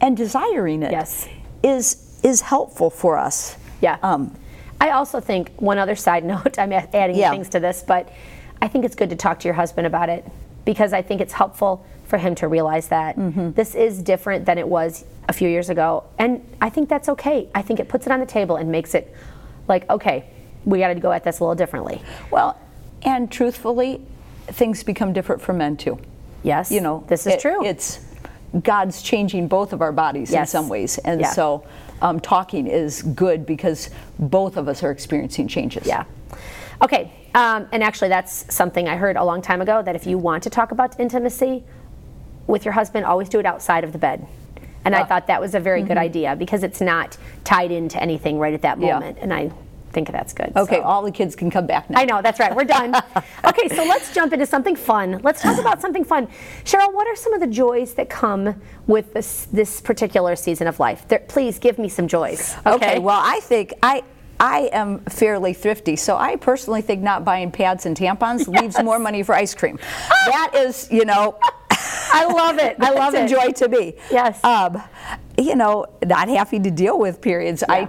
[0.00, 1.28] and desiring it Yes.
[1.62, 3.56] is, is helpful for us.
[3.80, 3.96] Yeah.
[4.02, 4.34] Um,
[4.80, 7.30] I also think one other side note, I'm adding Yeah.
[7.30, 8.08] things to this, but
[8.60, 10.24] I think it's good to talk to your husband about it
[10.64, 13.52] because I think it's helpful for him to realize that Mm-hmm.
[13.52, 16.04] this is different than it was a few years ago.
[16.18, 17.48] And I think that's okay.
[17.54, 19.14] I think it puts it on the table and makes it
[19.68, 20.24] like, okay,
[20.64, 22.02] we got to go at this a little differently.
[22.30, 22.58] Well,
[23.04, 24.00] and truthfully,
[24.48, 25.98] things become different for men too.
[26.42, 26.70] Yes.
[26.70, 27.64] You know, this is it- true.
[27.64, 28.00] It's
[28.62, 31.30] God's changing both of our bodies in some ways, and Yeah.
[31.30, 31.64] so
[32.02, 35.86] um, talking is good because both of us are experiencing changes.
[35.86, 36.04] Yeah.
[36.82, 37.10] Okay.
[37.34, 40.42] Um, and actually, that's something I heard a long time ago that if you want
[40.44, 41.64] to talk about intimacy
[42.46, 44.24] with your husband, always do it outside of the bed.
[44.84, 45.04] And I Ah.
[45.06, 48.62] thought that was a very good idea because it's not tied into anything right at
[48.62, 48.94] that Yeah.
[48.94, 49.18] moment.
[49.20, 49.50] And I
[49.94, 50.52] think that's good.
[50.56, 50.82] Okay, so.
[50.82, 52.00] all the kids can come back now.
[52.00, 52.54] I know, that's right.
[52.54, 52.94] We're done.
[53.44, 55.20] okay, so let's jump into something fun.
[55.22, 56.28] Let's talk about something fun.
[56.64, 60.80] Cheryl, what are some of the joys that come with this this particular season of
[60.80, 61.08] life?
[61.08, 62.54] There, please give me some joys.
[62.66, 62.98] Okay.
[62.98, 64.02] well, I think I
[64.40, 68.98] I am fairly thrifty, so I personally think not buying pads and tampons leaves more
[68.98, 69.78] money for ice cream.
[70.26, 71.38] that is, you know,
[71.70, 72.76] I love it.
[72.80, 73.24] I love it.
[73.24, 73.94] a joy to me.
[74.10, 74.42] Yes.
[74.44, 74.82] Um,
[75.38, 77.62] you know, not having to deal with periods.
[77.68, 77.88] I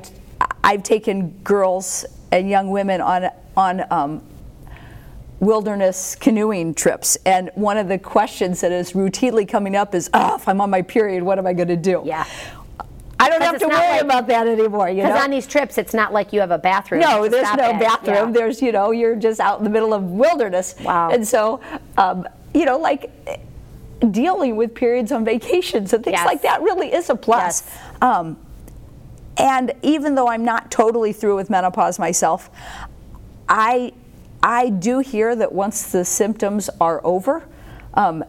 [0.66, 4.22] I've taken girls and young women on on um,
[5.40, 10.36] wilderness canoeing trips, and one of the questions that is routinely coming up is, "Oh,
[10.36, 12.26] if I'm on my period, what am I going to do?" Yeah.
[13.18, 14.90] I don't have to worry like- about that anymore.
[14.90, 15.10] You know.
[15.10, 17.00] Because on these trips, it's not like you have a bathroom.
[17.00, 17.80] No, there's no at.
[17.80, 18.28] bathroom.
[18.28, 18.32] Yeah.
[18.32, 20.76] There's, you know, you're just out in the middle of wilderness.
[20.84, 21.12] Wow.
[21.12, 21.62] And so,
[21.98, 23.10] um, you know, like
[24.12, 26.26] dealing with periods on vacations and things Yes.
[26.26, 27.64] like that really is a plus.
[27.66, 27.80] Yes.
[28.02, 28.38] Um,
[29.38, 32.50] and even though I'm not totally through with menopause myself,
[33.48, 33.94] I
[34.42, 37.48] I do hear that once the symptoms are over,
[37.96, 38.24] um,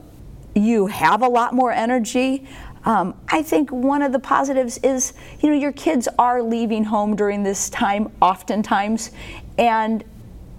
[0.55, 2.49] you have a lot more energy.
[2.85, 7.16] Um, I think one of the positives is, you know, your kids are leaving home
[7.16, 9.11] during this time oftentimes,
[9.59, 10.05] and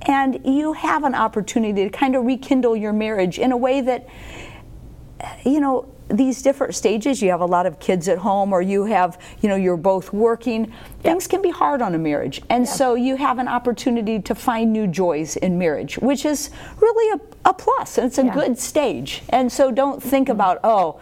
[0.04, 4.08] and you have an opportunity to kind of rekindle your marriage in a way that
[5.44, 8.86] you know these different stages you have a lot of kids at home or you
[8.86, 12.42] have you know you're both working things can be hard on a marriage.
[12.50, 17.20] And so you have an opportunity to find new joys in marriage which is really
[17.46, 17.98] a, a plus.
[17.98, 18.34] And it's a Yeah.
[18.34, 19.24] good stage.
[19.30, 21.00] And so don't think about oh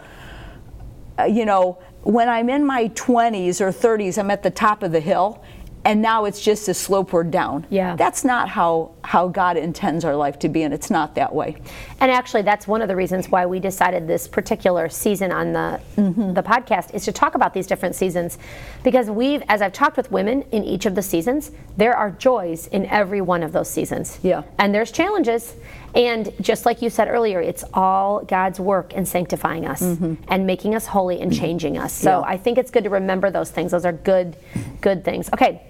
[1.18, 4.92] uh, you know when i'm in my 20s or 30s i'm at the top of
[4.92, 5.42] the hill
[5.86, 7.96] and now it's just a slopeward down Yeah.
[7.96, 11.56] that's not how how god intends our life to be and it's not that way
[12.00, 15.80] And actually, that's one of the reasons why we decided this particular season on the
[15.96, 16.34] Mm-hmm.
[16.34, 18.38] the podcast is to talk about these different seasons,
[18.84, 22.66] because we've, as I've talked with women in each of the seasons, there are joys
[22.68, 24.18] in every one of those seasons.
[24.22, 24.42] Yeah.
[24.58, 25.54] And there's challenges,
[25.96, 29.80] and just like you said earlier, it's all God's work in sanctifying us
[30.28, 31.92] and making us holy and changing us.
[31.92, 32.20] So Mm-hmm.
[32.22, 32.34] Yeah.
[32.34, 33.72] I think it's good to remember those things.
[33.72, 34.36] Those are good,
[34.80, 35.30] good things.
[35.32, 35.62] Okay.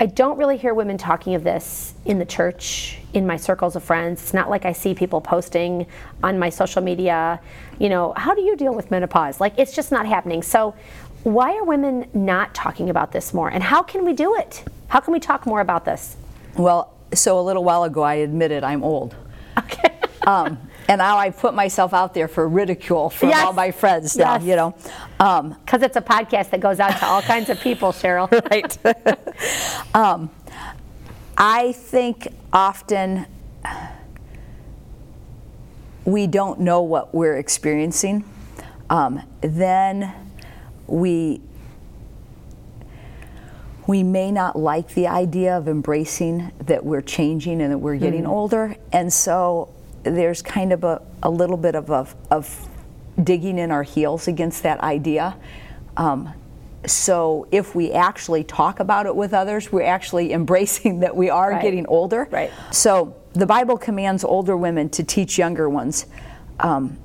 [0.00, 3.84] I don't really hear women talking of this in the church, in my circles of
[3.84, 4.20] friends.
[4.22, 5.86] It's not like I see people posting
[6.22, 7.40] on my social media,
[7.78, 9.40] you know, how do you deal with menopause?
[9.40, 10.42] Like, it's just not happening.
[10.42, 10.74] So,
[11.22, 13.48] why are women not talking about this more?
[13.48, 14.64] And how can we do it?
[14.88, 16.16] How can we talk more about this?
[16.56, 19.14] Well, so a little while ago, I admitted I'm old.
[19.58, 19.98] Okay.
[20.26, 23.44] Um, and now I put myself out there for ridicule from Yes.
[23.46, 24.42] all my friends now, Yes.
[24.44, 24.74] you know.
[25.20, 28.30] Um, Because it's a podcast that goes out to all kinds of people, Cheryl.
[28.50, 29.94] right.
[29.94, 30.30] um,
[31.36, 33.26] I think often
[36.04, 38.24] we don't know what we're experiencing.
[38.90, 40.12] Um, then
[40.86, 41.40] we
[43.86, 48.26] we may not like the idea of embracing that we're changing and that we're getting
[48.26, 49.68] older, and so
[50.02, 52.68] there's kind of a, a little bit of, a, of
[53.22, 55.36] digging in our heels against that idea.
[55.96, 56.32] Um,
[56.86, 61.52] so if we actually talk about it with others, we're actually embracing that we are
[61.52, 61.62] Right.
[61.62, 62.28] getting older.
[62.30, 62.50] Right.
[62.70, 66.06] So the Bible commands older women to teach younger ones.
[66.60, 66.98] Um,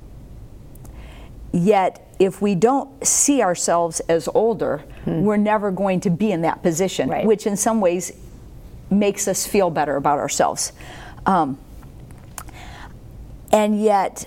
[1.52, 6.62] yet, if we don't see ourselves as older, we're never going to be in that
[6.62, 7.24] position, Right.
[7.26, 8.12] which in some ways
[8.90, 10.72] makes us feel better about ourselves.
[11.24, 11.58] Um,
[13.50, 14.26] and yet,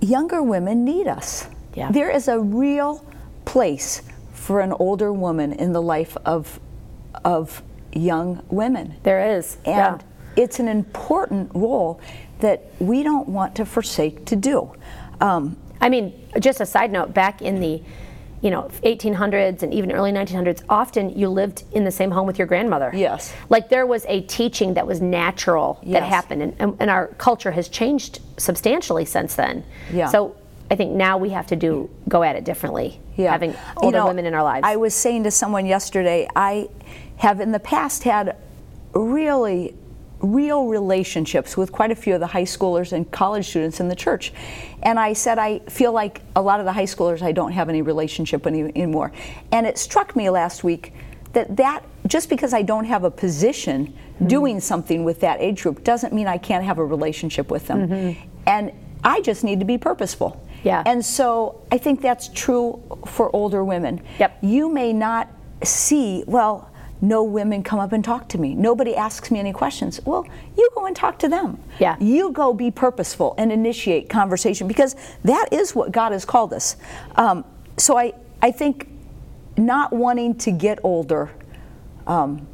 [0.00, 1.46] younger women need us.
[1.74, 1.90] Yeah.
[1.92, 3.04] There is a real
[3.44, 6.58] place for an older woman in the life of,
[7.24, 8.96] of young women.
[9.04, 9.58] There is.
[9.64, 10.02] And
[10.36, 12.00] it's an important role
[12.40, 14.74] that we don't want to forsake to do.
[15.20, 17.82] Um, I mean, just a side note, back in the
[18.42, 22.38] you know 1800s and even early 1900s often you lived in the same home with
[22.38, 23.32] your grandmother Yes.
[23.48, 26.08] like there was a teaching that was natural that Yes.
[26.08, 30.08] happened and, and, our culture has changed substantially since then Yeah.
[30.08, 30.36] so
[30.70, 33.32] i think now we have to do go at it differently yeah.
[33.32, 36.68] having You older know, women in our lives I was saying to someone yesterday, I
[37.16, 38.36] have in the past had
[38.92, 39.74] really
[40.20, 43.94] real relationships with quite a few of the high schoolers and college students in the
[43.94, 44.32] church.
[44.82, 47.68] And I said, I feel like a lot of the high schoolers, I don't have
[47.68, 49.12] any relationship any, anymore.
[49.52, 50.92] And it struck me last week
[51.32, 54.26] that that just because I don't have a position mm-hmm.
[54.26, 57.88] doing something with that age group doesn't mean I can't have a relationship with them.
[57.88, 58.28] Mm-hmm.
[58.46, 58.72] And
[59.04, 60.42] I just need to be purposeful.
[60.64, 60.82] Yeah.
[60.86, 64.02] And so I think that's true for older women.
[64.18, 64.38] Yep.
[64.42, 65.28] You may not
[65.62, 66.70] see, well,
[67.00, 68.54] no women come up and talk to me.
[68.54, 70.00] Nobody asks me any questions.
[70.04, 71.58] Well, you go and talk to them.
[71.78, 71.96] Yeah.
[72.00, 76.76] You go be purposeful and initiate conversation because that is what God has called us.
[77.16, 77.44] Um,
[77.76, 78.88] so I, I think
[79.56, 81.30] not wanting to get older,
[82.06, 82.46] um,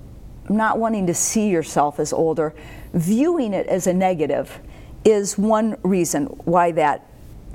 [0.49, 2.55] not wanting to see yourself as older,
[2.93, 4.61] viewing it as a negative
[5.05, 7.09] is one reason why that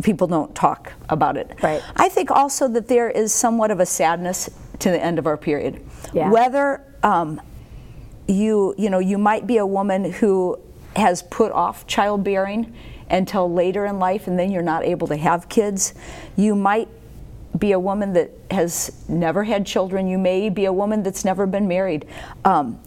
[0.03, 1.51] people don't talk about it.
[1.61, 1.81] Right.
[1.95, 5.37] I think also that there is somewhat of a sadness to the end of our
[5.37, 5.83] period.
[6.13, 6.29] Yeah.
[6.29, 7.41] Whether um,
[8.27, 10.59] you you know you might be a woman who
[10.95, 12.73] has put off childbearing
[13.09, 15.93] until later in life and then you're not able to have kids.
[16.35, 16.89] You might
[17.57, 20.07] be a woman that has never had children.
[20.07, 22.05] You may be a woman that's never been married,
[22.45, 22.79] um,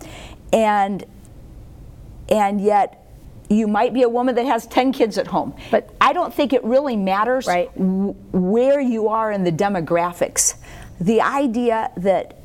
[0.53, 1.05] and
[2.29, 2.97] and yet
[3.49, 5.53] you might be a woman that has 10 kids at home.
[5.73, 7.69] But- I don't think it really matters Right.
[7.77, 10.55] w- where you are in the demographics.
[11.01, 12.37] The idea that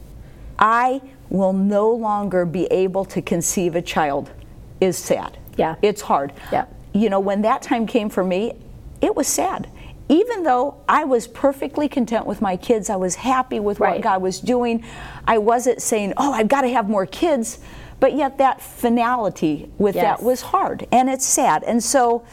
[0.58, 4.32] I will no longer be able to conceive a child
[4.80, 5.38] is sad.
[5.58, 5.76] Yeah.
[5.82, 6.32] It's hard.
[6.52, 6.66] Yeah.
[6.94, 8.54] You know, when that time came for me,
[9.02, 9.68] it was sad.
[10.08, 14.22] Even though I was perfectly content with my kids, I was happy with what God
[14.22, 14.84] was doing.
[15.28, 17.60] I wasn't saying, "Oh, I've got to have more kids."
[18.00, 20.04] But yet that finality with Yes.
[20.04, 21.64] that was hard and it's sad.
[21.64, 22.24] And so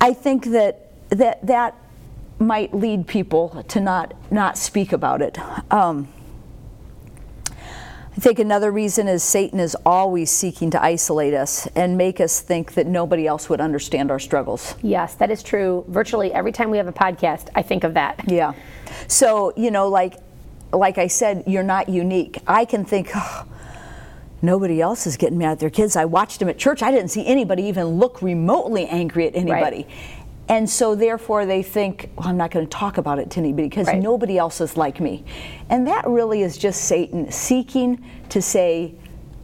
[0.00, 1.74] I think that that that
[2.42, 5.38] might lead people to not not speak about it.
[5.72, 6.08] Um,
[8.14, 12.40] I think another reason is Satan is always seeking to isolate us and make us
[12.40, 14.74] think that nobody else would understand our struggles.
[14.82, 18.22] yes that is true virtually every time we have a podcast i think of that
[18.26, 18.52] Yeah.
[19.08, 20.16] So, you know, like
[20.72, 22.38] like I said, you're not unique.
[22.46, 23.46] I can think "Oh,
[24.42, 25.96] nobody else is getting mad at their kids.
[25.96, 26.82] I watched them at church.
[26.82, 29.86] I didn't see anybody even look remotely angry at anybody.
[30.52, 33.70] And so therefore they think, well, I'm not going to talk about it to anybody
[33.70, 34.02] because Right.
[34.02, 35.24] nobody else is like me.
[35.70, 38.94] And that really is just Satan seeking to say,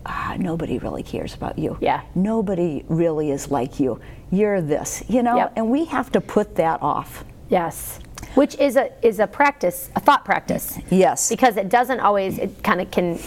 [0.04, 1.78] ah, nobody really cares about you.
[1.80, 2.02] Yeah.
[2.14, 3.98] Nobody really is like you.
[4.30, 5.36] You're this, you know?
[5.36, 5.52] Yep.
[5.56, 7.24] And we have to put that off.
[7.48, 8.00] Yes.
[8.34, 10.78] Which is a is a practice, a thought practice.
[10.90, 11.30] Yes.
[11.30, 13.18] Because it doesn't always it kind of can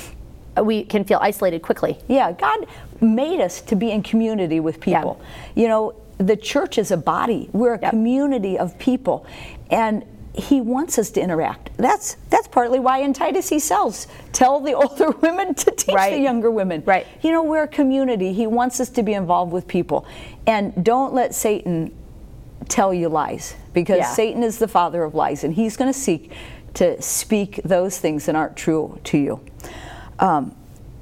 [0.63, 1.97] we can feel isolated quickly.
[2.07, 2.67] Yeah, God
[2.99, 5.19] made us to be in community with people.
[5.55, 5.63] Yeah.
[5.63, 7.49] You know, the church is a body.
[7.53, 7.89] We're a Yep.
[7.91, 9.25] community of people,
[9.69, 10.03] and
[10.33, 11.71] He wants us to interact.
[11.77, 16.11] That's that's partly why in Titus he sells tell the older women to teach Right.
[16.13, 16.83] the younger women.
[16.85, 17.05] Right.
[17.21, 18.31] You know, we're a community.
[18.31, 20.05] He wants us to be involved with people,
[20.47, 21.91] and don't let Satan
[22.69, 24.13] tell you lies because Yeah.
[24.13, 26.31] Satan is the father of lies, and he's going to seek
[26.75, 29.41] to speak those things that aren't true to you.
[30.19, 30.55] Um,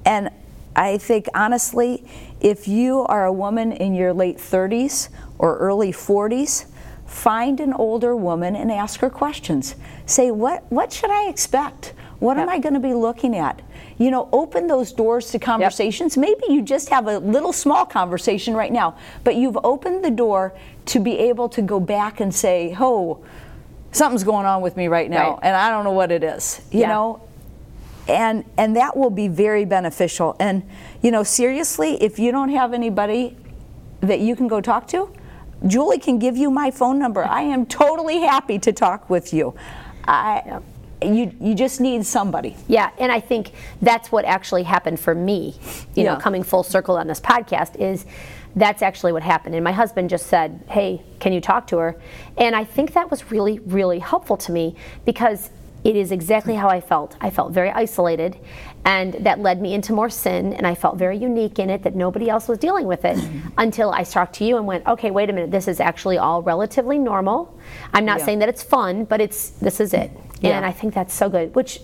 [0.06, 0.32] and
[0.76, 2.04] I think honestly,
[2.42, 6.66] if you are a woman in your late 30s or early 40s,
[7.06, 9.76] find an older woman and ask her questions.
[10.06, 11.94] Say, what, what should I expect?
[12.20, 13.62] What am I going to be looking at?
[13.98, 16.18] You know, open those doors to conversations.
[16.18, 20.54] Maybe you just have a little small conversation right now, but you've opened the door
[20.88, 23.24] to be able to go back and say, oh,
[23.92, 25.40] something's going on with me right now, Right.
[25.44, 26.62] and I don't know what it is.
[26.72, 26.88] You Yeah.
[26.90, 27.22] know,
[28.08, 30.64] and and that will be very beneficial and
[31.02, 33.36] you know seriously if you don't have anybody
[34.02, 35.12] that you can go talk to
[35.68, 39.54] julie can give you my phone number i am totally happy to talk with you
[40.06, 40.60] i
[41.02, 45.56] you you just need somebody Yeah, and I think that's what actually happened for me.
[45.96, 48.06] You know, coming full circle on this podcast is
[48.56, 49.56] that's actually what happened.
[49.56, 51.96] And my husband just said, "Hey, can you talk to her?"
[52.38, 54.76] And I think that was really really helpful to me
[55.06, 55.52] because
[55.84, 57.16] it is exactly how I felt.
[57.22, 58.38] I felt very isolated
[58.86, 61.96] and that led me into more sin and I felt very unique in it that
[61.96, 63.18] nobody else was dealing with it
[63.58, 65.52] until I talked to you and went, "Okay, wait a minute.
[65.52, 67.58] This is actually all relatively normal.
[67.94, 68.26] I'm not Yeah.
[68.26, 70.12] saying that it's fun, but it's this is it."
[70.42, 70.52] Yeah.
[70.58, 71.82] And I think that's so good, which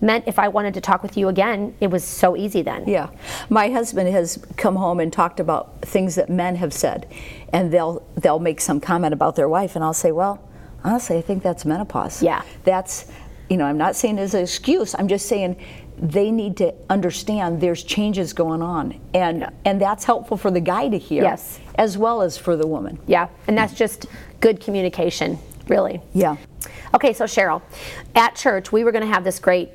[0.00, 2.84] meant if I wanted to talk with you again, it was so easy then.
[2.86, 3.08] Yeah.
[3.48, 7.06] My husband has come home and talked about things that men have said,
[7.52, 10.40] and they'll they'll make some comment about their wife, and I'll say, well,
[10.84, 12.22] honestly, I think that's menopause.
[12.22, 12.42] Yeah.
[12.64, 13.06] That's,
[13.48, 14.94] you know, I'm not saying as an excuse.
[14.98, 15.56] I'm just saying
[15.98, 19.50] they need to understand there's changes going on, and Yeah.
[19.64, 21.58] and that's helpful for the guy to hear, Yes.
[21.76, 22.98] as well as for the woman.
[23.06, 24.06] Yeah, and that's just
[24.40, 25.38] good communication,
[25.68, 26.02] really.
[26.12, 26.36] Yeah.
[26.94, 27.62] Okay, so Cheryl,
[28.14, 29.70] at church, we were going to have this great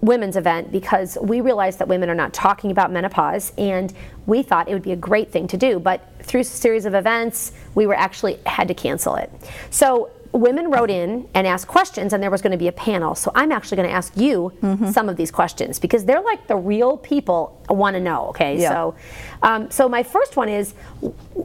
[0.00, 3.92] women's event because we realized that women are not talking about menopause and
[4.26, 6.92] we thought it would be a great thing to do but through a series of
[6.94, 9.30] events we were actually had to cancel it
[9.70, 13.14] so women wrote in and asked questions and there was going to be a panel
[13.16, 14.52] so i'm actually going to ask you
[14.92, 18.70] some of these questions because they're like the real people want to know okay Yeah.
[18.70, 18.94] so
[19.42, 20.74] um, so my first one is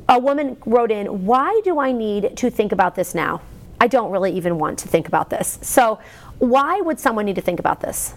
[0.07, 3.41] a woman wrote in why do i need to think about this now
[3.81, 5.59] I don't really even want to think about this.
[5.61, 5.99] So,
[6.39, 8.13] why would someone need to think about this?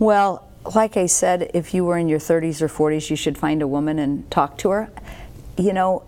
[0.00, 3.62] Well, like I said, if you were in your 30s or 40s, you should find
[3.62, 4.90] a woman and talk to her.
[5.56, 6.02] You know,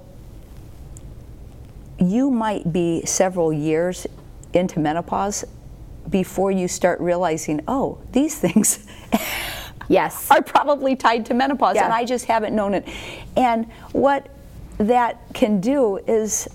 [1.99, 4.07] you might be several years
[4.53, 5.45] into menopause
[6.11, 8.87] before you start realizing, oh, these things
[9.89, 10.31] Yes.
[10.31, 11.85] are probably tied to menopause, Yeah.
[11.85, 12.89] and I just haven't known it.
[13.37, 14.29] And what
[14.79, 16.49] that can do is,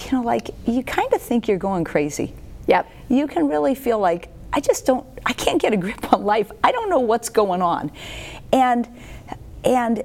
[0.00, 2.34] you know, like you kind of think you're going crazy.
[2.66, 2.88] Yep.
[3.08, 6.50] You can really feel like I just don't, I can't get a grip on life.
[6.64, 7.90] I don't know what's going on,
[8.52, 8.88] and
[9.64, 10.02] and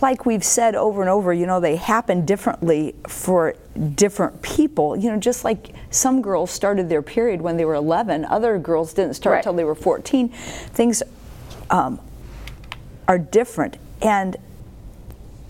[0.00, 3.54] like we've said over and over, you know, they happen differently for
[3.94, 4.96] different people.
[4.96, 8.92] You know, just like some girls started their period when they were 11, other girls
[8.92, 9.42] didn't start Right.
[9.42, 10.28] till they were 14.
[10.28, 11.02] Things
[11.70, 12.00] um,
[13.08, 13.78] are different.
[14.00, 14.36] And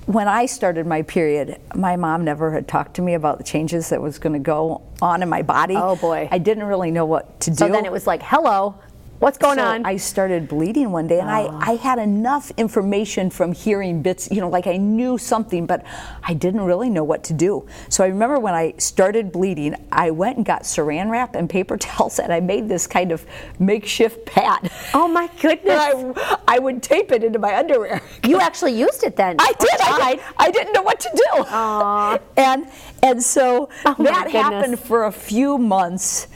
[0.07, 3.89] when I started my period, my mom never had talked to me about the changes
[3.91, 5.75] that was going to go on in my body.
[5.77, 6.29] Oh, boy.
[6.31, 7.57] I didn't really know what to do.
[7.57, 8.75] So then it was like, hello,
[9.23, 9.87] what's going So on?
[9.87, 11.59] I started bleeding one day, and I, ah.
[11.71, 15.85] I had enough information from hearing bits, you know, like I knew something, but
[16.25, 17.67] I didn't really know what to do.
[17.89, 21.77] So I remember when I started bleeding, I went and got saran wrap and paper
[21.87, 23.25] towels, and I made this kind of
[23.61, 24.71] makeshift pad.
[24.93, 25.73] oh my goodness.
[25.93, 28.01] And I, I would tape it into my underwear.
[28.27, 29.37] you actually used it then.
[29.39, 29.81] I did.
[29.81, 30.25] I, did.
[30.39, 31.45] I didn't know what to do.
[31.49, 32.19] Aw.
[32.37, 32.67] And
[33.03, 36.29] and so Oh, that happened for a few months,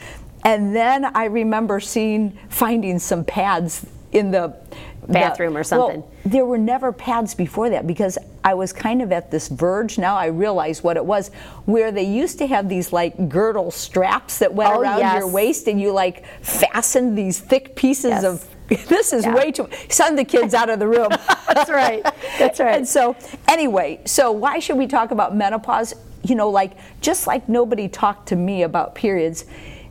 [0.43, 4.55] and then I remember seeing finding some pads in the
[5.01, 6.01] the- Bathroom or something.
[6.01, 9.97] Well, there were never pads before that because I was kind of at this verge.
[9.97, 11.29] Now I realize what it was,
[11.65, 15.17] where they used to have these like girdle straps that went Oh, around yes.
[15.19, 18.23] your waist, and you like fastened these thick pieces Yes.
[18.25, 18.45] of.
[18.89, 19.33] This is Yeah.
[19.33, 19.69] way too.
[19.87, 21.07] Send the kids out of the room.
[21.53, 22.03] That's right.
[22.37, 22.75] That's right.
[22.75, 23.15] And so,
[23.47, 25.93] anyway, so why should we talk about menopause?
[26.23, 29.45] You know, like just like nobody talked to me about periods,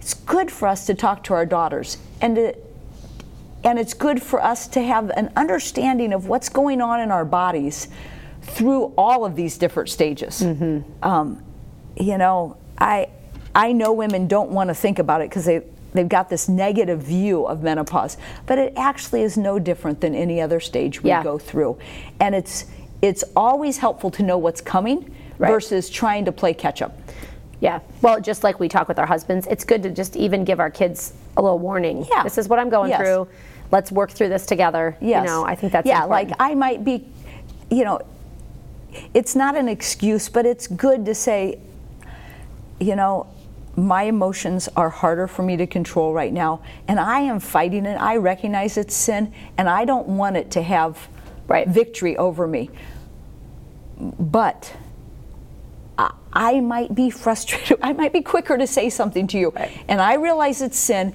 [0.06, 2.54] it's good for us to talk to our daughters and to,
[3.64, 7.24] and it's good for us to have an understanding of what's going on in our
[7.24, 7.88] bodies
[8.40, 10.44] through all of these different stages.
[11.02, 11.42] Um,
[11.96, 13.08] you know, I
[13.52, 17.00] I know women don't want to think about it because they they've got this negative
[17.02, 21.24] view of menopause, but it actually is no different than any other stage we Yeah.
[21.24, 21.78] go through,
[22.20, 22.66] and it's
[23.02, 25.50] it's always helpful to know what's coming Right.
[25.50, 26.96] versus trying to play catch up.
[27.60, 27.80] Yeah.
[28.02, 30.70] Well, just like we talk with our husbands, it's good to just even give our
[30.70, 32.06] kids a little warning.
[32.10, 32.22] Yeah.
[32.22, 33.00] This is what I'm going Yes.
[33.00, 33.28] through.
[33.72, 34.96] Let's work through this together.
[35.00, 35.22] Yes.
[35.22, 36.02] You know, I think that's yeah.
[36.02, 36.30] important.
[36.30, 37.06] Like I might be,
[37.70, 38.00] you know,
[39.14, 41.58] it's not an excuse, but it's good to say,
[42.78, 43.26] you know,
[43.74, 47.96] my emotions are harder for me to control right now, and I am fighting it.
[48.00, 51.08] I recognize it's sin, and I don't want it to have
[51.46, 51.68] Right.
[51.68, 52.70] victory over me.
[54.00, 54.72] But
[56.36, 57.78] I- might be frustrated.
[57.82, 59.72] I might be quicker to say something to you, Right.
[59.88, 61.14] and I realize it's sin.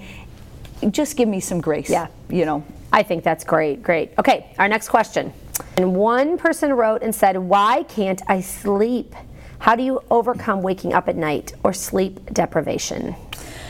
[0.89, 1.89] Just give me some grace.
[1.89, 2.07] Yeah.
[2.29, 2.63] You know.
[2.93, 3.81] I think that's great.
[3.83, 4.11] Great.
[4.19, 5.31] Okay, our next question.
[5.77, 9.15] And one person wrote and said, Why can't I sleep?
[9.59, 13.15] How do you overcome waking up at night or sleep deprivation?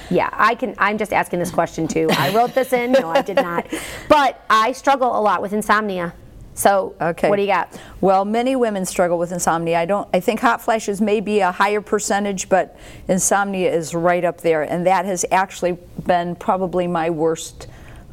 [0.10, 0.74] Yeah, I can.
[0.78, 2.08] I'm just asking this question too.
[2.12, 2.94] I wrote this in.
[2.94, 3.68] No, I did not.
[4.10, 6.14] But I struggle a lot with insomnia.
[6.62, 7.28] So, Okay.
[7.28, 7.76] what do you got?
[8.02, 9.80] Well, many women struggle with insomnia.
[9.80, 10.08] I don't.
[10.14, 14.62] I think hot flashes may be a higher percentage, but insomnia is right up there,
[14.62, 17.66] and that has actually been probably my worst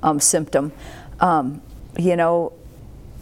[0.02, 0.72] um, symptom.
[1.20, 1.60] Um,
[1.98, 2.54] you know,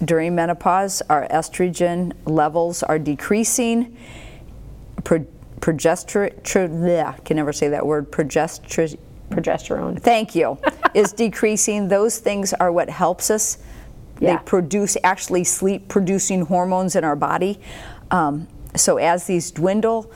[0.04, 3.96] during menopause, our estrogen levels are decreasing.
[5.02, 5.26] Pro-
[5.58, 6.66] progesterone, tr-
[7.24, 8.12] can never say that word.
[8.12, 8.96] Progesterone.
[9.30, 10.00] Progesterone.
[10.00, 10.56] Thank you.
[10.94, 11.88] is decreasing.
[11.88, 13.58] Those things are what helps us.
[14.18, 14.36] Yeah.
[14.36, 17.60] They produce actually sleep producing hormones in our body.
[18.10, 20.10] Um, so as these dwindle,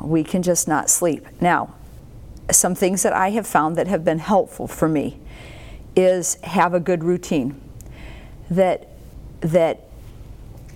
[0.00, 1.26] we can just not sleep.
[1.40, 1.74] Now,
[2.50, 5.18] some things that I have found that have been helpful for me
[5.96, 7.60] is have a good routine.
[8.50, 8.88] That
[9.40, 9.86] that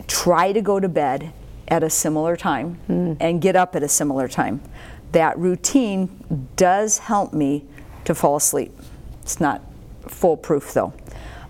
[0.07, 1.33] try to go to bed
[1.69, 3.17] at a similar time mm.
[3.21, 4.61] and get up at a similar time.
[5.13, 7.65] That routine does help me
[8.05, 8.73] to fall asleep.
[9.23, 9.63] It's not
[10.07, 10.93] foolproof though.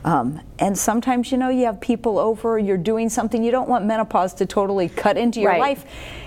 [0.05, 3.87] Um, and sometimes, you know, you have people over, you're doing something, you don't want
[3.87, 5.61] menopause to totally cut into your right.
[5.61, 5.87] life,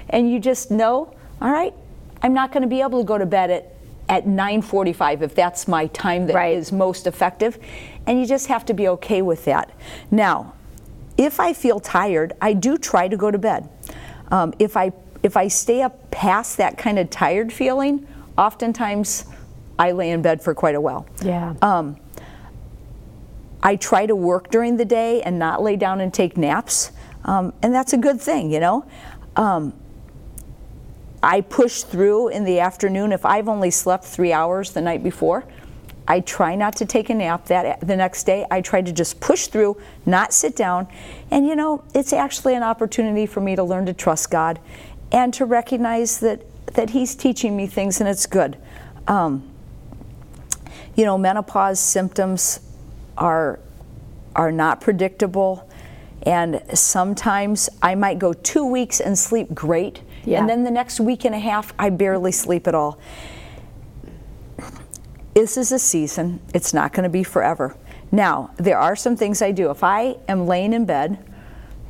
[0.10, 1.74] and you just know, all right,
[2.22, 3.76] I'm not going to be able to go to bed at,
[4.10, 6.58] at 9.45 if that's my time that right.
[6.58, 7.60] is most effective.
[8.08, 9.72] And you just have to be okay with that.
[10.10, 10.54] Now,
[11.18, 13.70] if I feel tired, I do try to go to bed.
[14.32, 14.92] Um, if I
[15.24, 18.08] if I stay up past that kind of tired feeling,
[18.38, 19.26] oftentimes
[19.80, 21.08] I lay in bed for quite a while.
[21.24, 21.56] Yeah.
[21.62, 21.98] Um,
[23.64, 26.92] I try to work during the day and not lay down and take naps,
[27.26, 28.86] um, and that's a good thing, you know.
[29.36, 29.74] Um,
[31.22, 33.12] I push through in the afternoon.
[33.12, 35.46] If I've only slept three hours the night before,
[36.08, 38.46] I try not to take a nap that the next day.
[38.50, 40.88] I try to just push through, not sit down.
[41.32, 44.60] And you know, it's actually an opportunity for me to learn to trust God
[45.12, 46.44] and to recognize that
[46.74, 48.58] that He's teaching me things and it's good.
[49.08, 49.50] Um,
[50.96, 52.60] you know, menopause symptoms
[53.18, 53.60] are
[54.36, 55.70] are not predictable
[56.24, 60.40] and sometimes I might go 2 weeks and sleep great yeah.
[60.40, 63.00] and then the next week and a half I barely sleep at all.
[65.34, 67.76] This is a season, it's not going to be forever.
[68.12, 69.70] Now, there are some things I do.
[69.70, 71.24] If I am laying in bed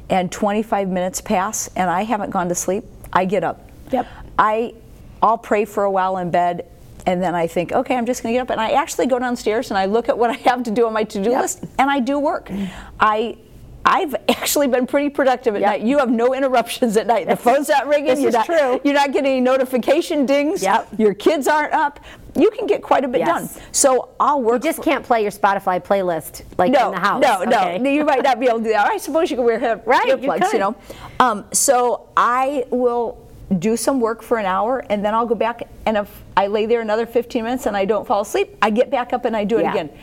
[0.10, 3.70] and 25 minutes pass and I haven't gone to sleep, I get up.
[3.92, 4.08] Yep.
[4.38, 4.74] I
[5.22, 6.68] I'll pray for a while in bed
[7.08, 9.18] and then I think, okay, I'm just going to get up and I actually go
[9.18, 11.42] downstairs and I look at what I have to do on my to-do yep.
[11.42, 12.52] list and I do work.
[13.00, 13.38] I
[13.86, 15.70] I've actually been pretty productive at yep.
[15.72, 15.82] night.
[15.84, 17.28] You have no interruptions at night.
[17.30, 18.08] The phone's not ringing.
[18.08, 18.82] This you're is not, true.
[18.84, 20.62] You're not getting any notification dings.
[20.62, 21.00] Yep.
[21.00, 22.02] Your kids aren't up.
[22.36, 23.56] You can get quite a bit yes.
[23.56, 23.64] done.
[23.72, 24.62] So I'll work.
[24.62, 27.22] You just can't play your Spotify playlist like no, in the house.
[27.22, 27.78] No, okay.
[27.78, 28.88] no, you might not be able to do that.
[28.92, 30.76] I suppose you can wear right, earplugs, you, you, know.
[31.22, 33.27] Um, so I will
[33.60, 36.66] do some work for an hour and then I'll go back and if I lay
[36.66, 39.46] there another 15 minutes and I don't fall asleep, I get back up and I
[39.46, 39.72] do it yeah.
[39.72, 39.98] again.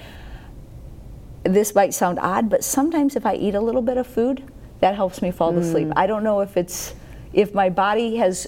[1.42, 4.42] This might sound odd, but sometimes if I eat a little bit of food,
[4.80, 5.58] that helps me fall mm.
[5.58, 5.88] asleep.
[5.94, 6.94] I don't know if it's
[7.34, 8.46] if my body has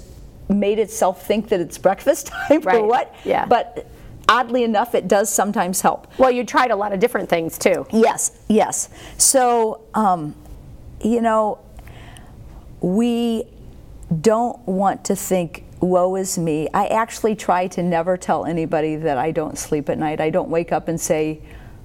[0.49, 2.77] made itself think that it's breakfast time right.
[2.77, 3.15] or what.
[3.25, 3.45] Yeah.
[3.45, 3.87] But
[4.29, 6.07] oddly enough, it does sometimes help.
[6.19, 7.87] Well, you tried a lot of different things too.
[7.93, 8.89] Yes, yes.
[9.19, 10.35] So, um,
[11.03, 11.59] you know,
[12.81, 13.45] we
[14.21, 16.69] don't want to think, woe is me.
[16.73, 20.21] I actually try to never tell anybody that I don't sleep at night.
[20.21, 21.41] I don't wake up and say,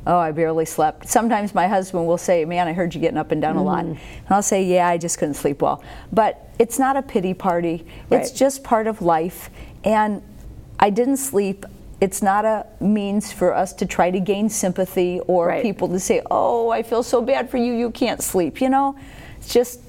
[0.07, 1.07] oh, I barely slept.
[1.07, 3.61] Sometimes my husband will say, man, I heard you getting up and down mm-hmm.
[3.61, 3.85] a lot.
[3.85, 3.91] Mm-hmm.
[4.25, 5.83] And I'll say, yeah, I just couldn't sleep well.
[6.11, 8.21] But it's not a pity party, right.
[8.21, 9.49] it's just part of life.
[9.83, 10.21] And
[10.79, 11.65] I didn't sleep.
[11.99, 15.61] It's not a means for us to try to gain sympathy or right.
[15.61, 18.59] people to say, oh, I feel so bad for you, you can't sleep.
[18.59, 18.97] You know,
[19.37, 19.81] it's just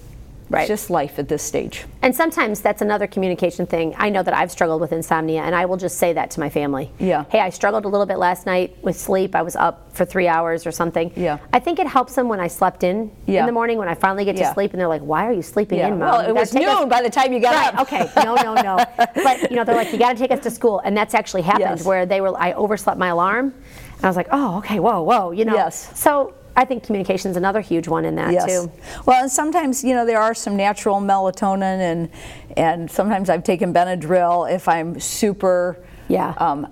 [0.51, 0.63] Right.
[0.63, 1.85] It's just life at this stage.
[2.03, 3.95] And sometimes that's another communication thing.
[3.97, 6.51] I know that I've struggled with insomnia, and I will just say that to my
[6.51, 6.91] family.
[6.99, 7.25] Yeah.
[7.31, 9.35] Hey, I struggled a little bit last night with sleep.
[9.35, 11.13] I was up for three hours or something.
[11.17, 11.39] Yeah.
[11.53, 13.41] I think it helps them when I slept in yeah.
[13.41, 14.53] in the morning when I finally get to yeah.
[14.53, 15.89] sleep, and they're like, "Why are you sleeping yeah.
[15.89, 17.81] in, mom?" Well, it was noon us- by the time you got right, up.
[17.83, 18.11] Okay.
[18.23, 18.85] No, no, no.
[18.97, 21.43] but you know, they're like, "You got to take us to school," and that's actually
[21.43, 21.85] happened yes.
[21.85, 22.37] where they were.
[22.39, 23.55] I overslept my alarm,
[23.97, 25.55] and I was like, "Oh, okay, whoa, whoa," you know.
[25.55, 25.99] Yes.
[25.99, 28.47] So I think communication is another huge one in that yes.
[28.47, 28.71] too.
[29.07, 32.11] Well, and sometimes you know there are some natural melatonin, and
[32.57, 35.83] and sometimes I've taken Benadryl if I'm super.
[36.09, 36.35] Yeah.
[36.37, 36.69] Um,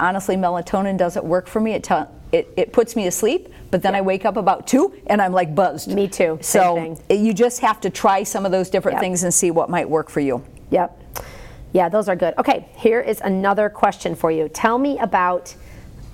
[0.00, 1.72] honestly, melatonin doesn't work for me.
[1.72, 1.88] It
[2.32, 3.98] it, it puts me to sleep, but then yeah.
[3.98, 5.88] I wake up about two and I'm like buzzed.
[5.88, 6.38] Me too.
[6.42, 9.02] So you just have to try some of those different yep.
[9.02, 10.44] things and see what might work for you.
[10.70, 11.24] Yep.
[11.72, 12.34] Yeah, those are good.
[12.38, 14.48] Okay, here is another question for you.
[14.48, 15.54] Tell me about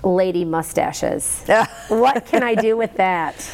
[0.05, 1.45] lady mustaches.
[1.89, 3.51] what can I do with that?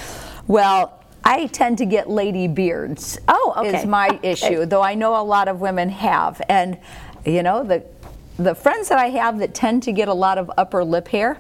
[0.47, 3.19] Well, I tend to get lady beards.
[3.29, 3.79] Oh, okay.
[3.79, 6.41] Is my issue, though I know a lot of women have.
[6.49, 6.79] And,
[7.25, 7.85] you know, the,
[8.39, 11.39] the friends that I have that tend to get a lot of upper lip hair,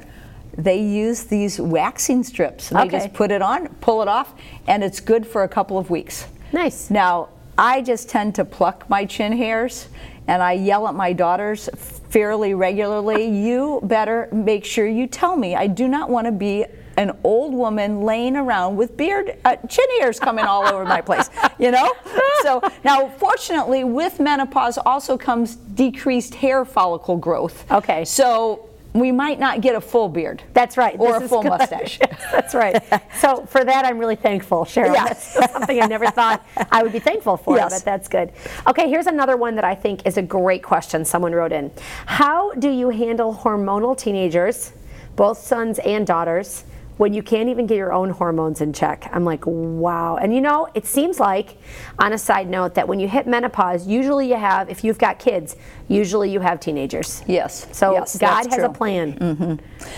[0.57, 2.69] they use these waxing strips.
[2.69, 2.91] They okay.
[2.91, 4.35] just put it on, pull it off,
[4.67, 6.27] and it's good for a couple of weeks.
[6.53, 6.91] Nice.
[6.91, 9.89] Now, I just tend to pluck my chin hairs
[10.27, 11.69] and I yell at my daughters
[12.11, 13.25] fairly regularly.
[13.27, 15.55] you better make sure you tell me.
[15.55, 19.87] I do not want to be an old woman laying around with beard uh, chin
[20.01, 21.95] hairs coming all over my place you know
[22.43, 29.39] so now fortunately with menopause also comes decreased hair follicle growth okay so we might
[29.39, 30.43] not get a full beard.
[30.53, 30.97] That's right.
[30.99, 31.99] Or this a full mustache.
[32.33, 32.83] That's right.
[33.21, 34.95] So for that, I'm really thankful, Cheryl.
[34.95, 35.05] Yeah.
[35.05, 37.73] That's something I never thought I would be thankful for, yes.
[37.73, 38.33] but that's good.
[38.67, 41.71] Okay, here's another one that I think is a great question someone wrote in.
[42.07, 44.73] How do you handle hormonal teenagers,
[45.17, 46.65] both sons and daughters,
[47.01, 49.09] when you can't even get your own hormones in check.
[49.11, 50.19] I'm like, wow.
[50.19, 51.57] And you know, it seems like,
[51.99, 55.19] on a side note, that when you hit menopause, usually you have, if you've got
[55.19, 55.57] kids,
[55.89, 57.23] usually you have teenagers.
[57.27, 57.67] Yes.
[57.73, 59.17] So yes, God has a plan.
[59.17, 59.35] true.
[59.35, 59.37] plan.
[59.37, 59.91] Mm-hmm.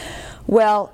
[0.47, 0.93] Well,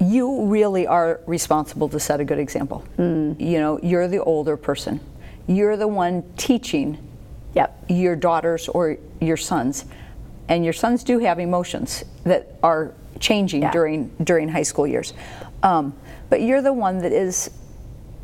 [0.00, 2.78] you really are responsible to set a good example.
[2.96, 3.34] Hmm.
[3.38, 5.00] You know, you're the older person.
[5.46, 6.96] You're the one teaching
[7.52, 7.84] Yep.
[7.90, 9.84] your daughters or your sons.
[10.48, 13.70] And your sons do have emotions that are changing Yeah.
[13.72, 15.12] during during high school years.
[15.62, 15.94] Um,
[16.30, 17.50] but you're the one that is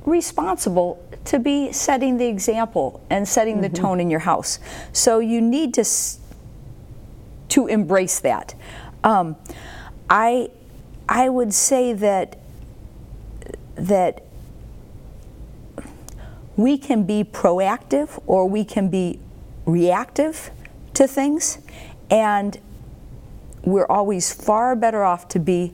[0.05, 4.59] responsible to be setting the example and setting the tone in your house.
[4.93, 6.19] So you need to s-
[7.49, 8.55] to embrace that.
[9.05, 9.37] Um,
[10.09, 10.49] I
[11.09, 12.37] I would say that
[13.77, 14.23] that
[16.57, 19.19] we can be proactive or we can be
[19.65, 20.51] reactive
[20.95, 21.59] to things,
[22.11, 22.59] and
[23.65, 25.73] we're always far better off to be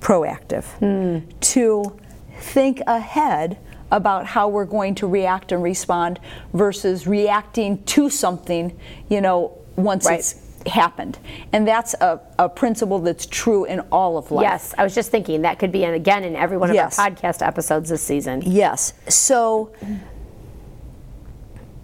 [0.00, 1.28] proactive, hmm.
[1.40, 1.98] to
[2.38, 3.58] think ahead
[3.90, 6.18] about how we're going to react and respond
[6.52, 10.18] versus reacting to something, you know, once Right.
[10.18, 10.34] it's
[10.66, 11.18] happened.
[11.52, 14.42] And that's a, a principle that's true in all of life.
[14.42, 16.98] Yes, I was just thinking that could be, and again, in every one of Yes.
[16.98, 18.42] our podcast episodes this season.
[18.44, 18.92] Yes.
[19.08, 19.72] So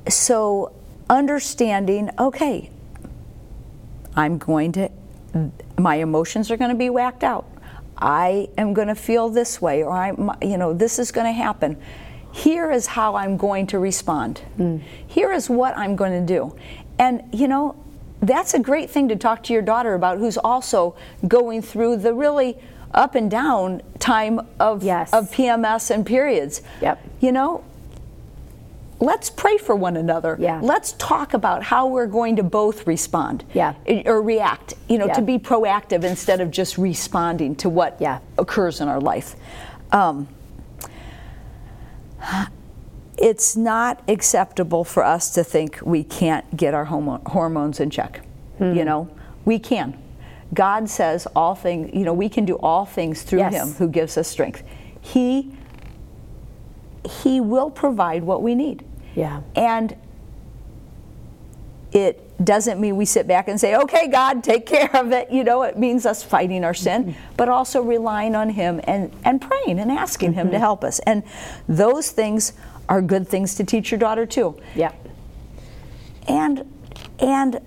[0.08, 0.72] so
[1.08, 2.70] understanding, okay,
[4.16, 4.90] I'm going to
[5.78, 7.46] my emotions are going to be whacked out.
[7.98, 10.08] I am going to feel this way or I
[10.42, 11.76] you know, this is going to happen.
[12.32, 14.42] Here is how I'm going to respond.
[14.58, 14.82] Mm.
[15.06, 16.56] Here is what I'm going to do.
[16.98, 17.76] And you know,
[18.20, 20.96] that's a great thing to talk to your daughter about who's also
[21.28, 22.56] going through the really
[22.94, 25.12] up and down time of Yes.
[25.12, 26.62] of PMS and periods.
[26.80, 27.04] Yep.
[27.20, 27.64] You know,
[29.02, 30.36] let's pray for one another.
[30.38, 30.60] Yeah.
[30.62, 33.44] Let's talk about how we're going to both respond.
[33.52, 33.74] Yeah.
[34.06, 35.14] Or react, you know, Yeah.
[35.14, 38.20] to be proactive instead of just responding to what Yeah.
[38.38, 39.34] occurs in our life.
[39.90, 40.28] Um,
[43.18, 48.20] it's not acceptable for us to think we can't get our homo- hormones in check.
[48.58, 48.74] Hmm.
[48.74, 49.08] You know,
[49.44, 49.94] we can.
[50.54, 53.54] God says all things, you know, we can do all things through Yes.
[53.54, 54.62] Him who gives us strength.
[55.00, 55.52] He
[57.04, 58.84] he will provide what we need.
[59.14, 59.42] Yeah.
[59.56, 59.96] And
[61.92, 65.30] it doesn't mean we sit back and say, okay, God, take care of it.
[65.30, 67.34] You know, it means us fighting our sin, Mm-hmm.
[67.36, 70.60] but also relying on Him and, and praying and asking Him to Mm-hmm.
[70.60, 70.98] help us.
[71.00, 71.22] And
[71.68, 72.54] those things
[72.88, 74.58] are good things to teach your daughter too.
[74.74, 74.92] Yeah.
[76.26, 76.64] And
[77.18, 77.60] and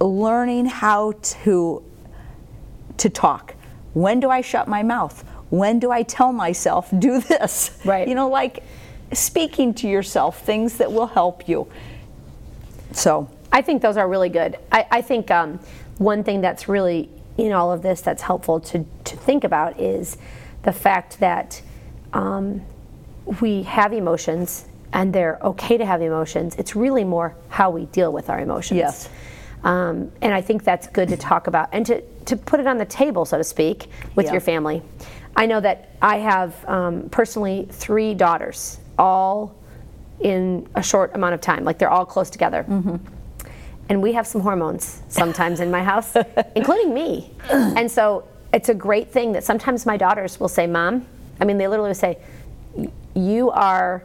[0.00, 1.82] learning how to
[2.98, 3.54] to talk.
[3.94, 5.24] When do I shut my mouth?
[5.50, 7.78] When do I tell myself do this?
[7.84, 8.08] Right.
[8.08, 8.62] You know, like
[9.12, 11.66] speaking to yourself things that will help you.
[12.92, 14.56] So, I think those are really good.
[14.72, 15.60] I, I think um,
[15.98, 20.16] one thing that's really in all of this that's helpful to, to think about is
[20.62, 21.62] the fact that
[22.12, 22.62] um,
[23.40, 26.54] we have emotions and they're okay to have emotions.
[26.56, 28.78] It's really more how we deal with our emotions.
[28.78, 29.08] Yes.
[29.64, 32.78] Um, and I think that's good to talk about and to, to put it on
[32.78, 34.32] the table, so to speak, with Yeah.
[34.32, 34.82] your family.
[35.36, 39.54] I know that I have um, personally three daughters, all
[40.20, 41.64] in a short amount of time.
[41.64, 42.64] Like they're all close together.
[42.68, 42.96] Mm-hmm.
[43.88, 46.16] And we have some hormones sometimes in my house,
[46.56, 47.30] including me.
[47.50, 51.06] And so it's a great thing that sometimes my daughters will say, Mom,
[51.40, 52.18] I mean, they literally say,
[53.14, 54.04] You are,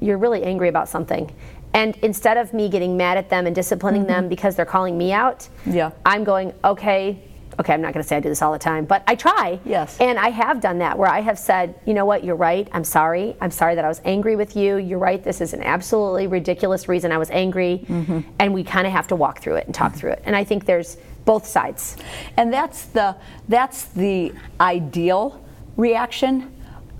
[0.00, 1.32] you're really angry about something.
[1.72, 4.10] And instead of me getting mad at them and disciplining mm-hmm.
[4.10, 5.92] them because they're calling me out, Yeah.
[6.04, 7.22] I'm going, okay,
[7.58, 9.58] okay, I'm not going to say I do this all the time, but I try.
[9.64, 9.96] Yes.
[10.00, 12.68] And I have done that where I have said, you know what, you're right.
[12.72, 13.36] I'm sorry.
[13.40, 14.76] I'm sorry that I was angry with you.
[14.76, 15.22] You're right.
[15.22, 17.84] This is an absolutely ridiculous reason I was angry.
[17.86, 18.20] Mm-hmm.
[18.38, 20.22] And we kind of have to walk through it and talk through it.
[20.24, 21.96] And I think there's both sides.
[22.36, 23.16] and that's the
[23.48, 25.42] that's the ideal
[25.76, 26.50] reaction.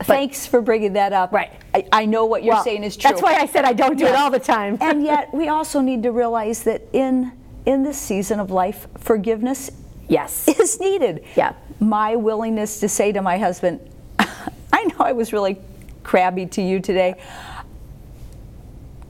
[0.00, 1.32] Thanks for bringing that up.
[1.32, 1.52] Right.
[1.72, 3.11] I, I know what you're Well, saying is true.
[3.11, 4.76] That's why I said I don't do it all the time.
[4.80, 7.32] and yet we also need to realize that in
[7.66, 9.70] in this season of life, forgiveness
[10.09, 10.48] yes.
[10.61, 11.24] is needed.
[11.36, 11.55] Yeah.
[11.80, 13.80] My willingness to say to my husband,
[14.18, 15.59] I know I was really
[16.02, 17.16] crabby to you today.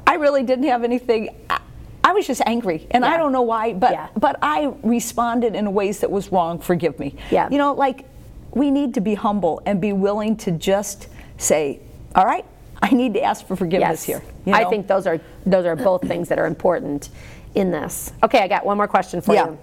[0.06, 1.34] I really didn't have anything.
[1.50, 1.60] I,
[2.04, 4.08] I was just angry, and I don't know why, but Yeah.
[4.16, 6.58] but I responded in ways that was wrong.
[6.58, 7.16] Forgive me.
[7.30, 7.48] Yeah.
[7.50, 8.04] You know, like
[8.52, 11.80] we need to be humble and be willing to just say,
[12.14, 12.44] "All right,
[12.82, 14.20] I need to ask for forgiveness Yes.
[14.22, 17.08] here." you I think those are those are both things that are important
[17.54, 18.12] in this.
[18.22, 19.46] Okay, I got one more question for Yeah.
[19.46, 19.58] you.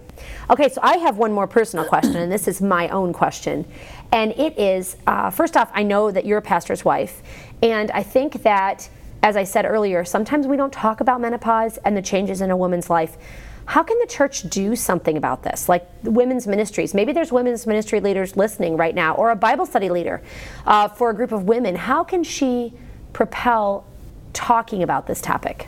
[0.50, 3.66] Okay, so I have one more personal question, and this is my own question.
[4.12, 7.22] And it is uh, first off, I know that you're a pastor's wife,
[7.62, 8.90] and I think that,
[9.24, 12.58] as I said earlier, sometimes we don't talk about menopause and the changes in a
[12.58, 13.18] woman's life.
[13.66, 15.70] How can the church do something about this?
[15.70, 16.94] Like women's ministries.
[16.94, 20.22] Maybe there's women's ministry leaders listening right now, or a Bible study leader
[20.66, 21.76] uh, for a group of women.
[21.76, 22.74] How can she
[23.14, 23.86] propel
[24.34, 25.68] talking about this topic?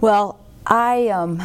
[0.00, 1.08] Well, I.
[1.08, 1.42] Um,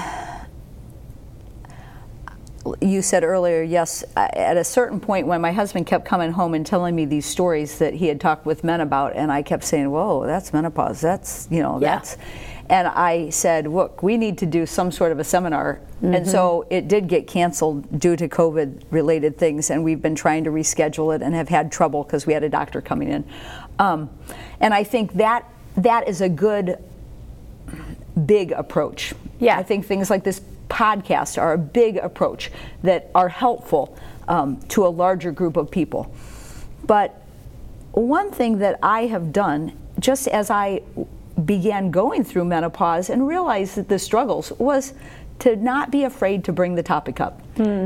[2.82, 6.66] you said earlier, yes, at a certain point when my husband kept coming home and
[6.66, 9.90] telling me these stories that he had talked with men about, and I kept saying,
[9.92, 11.02] Whoa, that's menopause.
[11.02, 11.96] That's, you know, Yeah.
[11.96, 12.18] that's.
[12.70, 15.80] And I said, Look, we need to do some sort of a seminar.
[16.02, 20.44] And so it did get canceled due to COVID related things, and we've been trying
[20.44, 23.24] to reschedule it and have had trouble because we had a doctor coming in.
[23.80, 24.10] Um,
[24.60, 25.46] and I think that
[25.76, 26.78] that is a good
[28.26, 29.14] big approach.
[29.40, 29.58] Yeah.
[29.58, 32.52] I think things like this podcast are a big approach
[32.84, 33.98] that are helpful
[34.28, 36.14] um, to a larger group of people.
[36.86, 37.22] But
[37.92, 40.82] one thing that I have done, just as I
[41.46, 44.94] began going through menopause and realized that the struggles, was
[45.40, 47.42] to not be afraid to bring the topic up.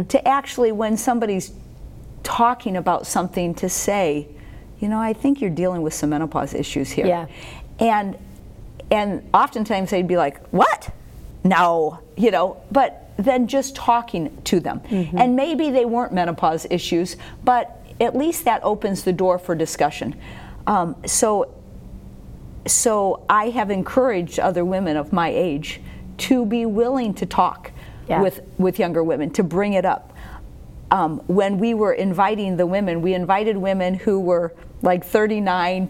[0.07, 1.51] To actually, when somebody's
[2.23, 4.27] talking about something, to say,
[4.79, 7.05] you know, I think you're dealing with some menopause issues here.
[7.05, 7.27] Yeah.
[7.79, 8.17] And
[8.89, 10.89] and oftentimes they'd be like, "What?
[11.43, 12.57] No," you know.
[12.71, 18.45] But then just talking to them, and maybe they weren't menopause issues, but at least
[18.45, 20.15] that opens the door for discussion.
[20.67, 21.53] Um, so,
[22.65, 25.81] so I have encouraged other women of my age
[26.19, 27.71] to be willing to talk
[28.07, 28.21] Yeah.
[28.21, 30.11] with with younger women to bring it up
[30.91, 35.89] um, when we were inviting the women, we invited women who were like 39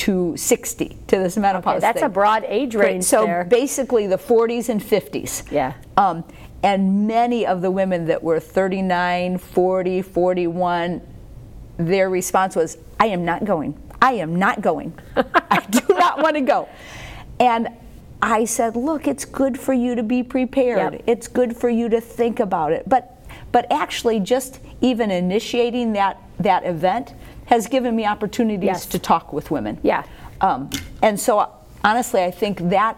[0.00, 1.76] to 60 to this menopause.
[1.76, 2.06] Okay, that's thing.
[2.06, 3.44] a broad age Right, range So there.
[3.44, 5.50] basically, the 40s and 50s.
[5.52, 5.74] Yeah.
[5.98, 6.24] Um,
[6.62, 11.02] and many of the women that were 39, 40, 41,
[11.76, 13.78] their response was, I am not going.
[14.00, 14.98] I am not going.
[15.16, 16.66] I do not want to go.
[17.38, 17.68] And
[18.22, 20.94] I said, look, it's good for you to be prepared.
[20.94, 21.02] Yep.
[21.06, 22.88] It's good for you to think about it.
[22.88, 23.16] But
[23.52, 27.14] but actually just even initiating that that event
[27.50, 28.86] has given me opportunities Yes.
[28.86, 29.78] to talk with women.
[29.82, 30.04] Yeah.
[30.40, 30.70] Um,
[31.02, 31.48] and so
[31.84, 32.96] honestly, I think that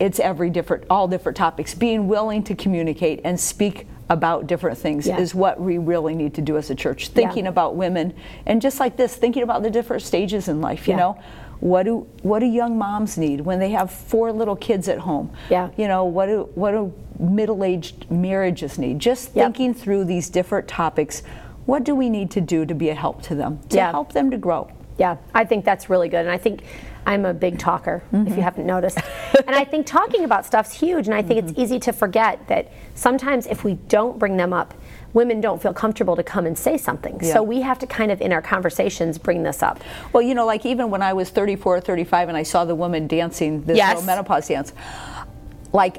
[0.00, 1.74] it's every different, all different topics.
[1.74, 5.18] Being willing to communicate and speak about different things Yeah.
[5.18, 7.08] is what we really need to do as a church.
[7.08, 8.14] Thinking about women
[8.46, 10.88] and just like this, thinking about the different stages in life.
[10.88, 11.00] You Yeah.
[11.00, 11.16] know,
[11.60, 15.30] what do what do young moms need when they have four little kids at home?
[15.50, 15.68] Yeah.
[15.76, 18.98] You know, what do what do middle-aged marriages need?
[19.00, 19.44] Just Yep.
[19.46, 21.22] thinking through these different topics.
[21.66, 23.60] What do we need to do to be a help to them?
[23.70, 23.90] To Yeah.
[23.90, 24.68] help them to grow.
[24.98, 26.20] Yeah, I think that's really good.
[26.20, 26.62] And I think
[27.04, 28.40] I'm a big talker, if you mm-hmm.
[28.40, 28.98] haven't noticed.
[29.46, 31.06] and I think talking about stuff's huge.
[31.06, 31.60] And I think it's mm-hmm.
[31.60, 34.74] easy to forget that sometimes if we don't bring them up,
[35.12, 37.18] women don't feel comfortable to come and say something.
[37.22, 37.34] Yeah.
[37.34, 39.80] So we have to kind of, in our conversations, bring this up.
[40.12, 42.74] Well, you know, like even when I was 34 or 35 and I saw the
[42.74, 43.94] woman dancing this Yes.
[43.94, 44.72] little menopause dance,
[45.72, 45.98] like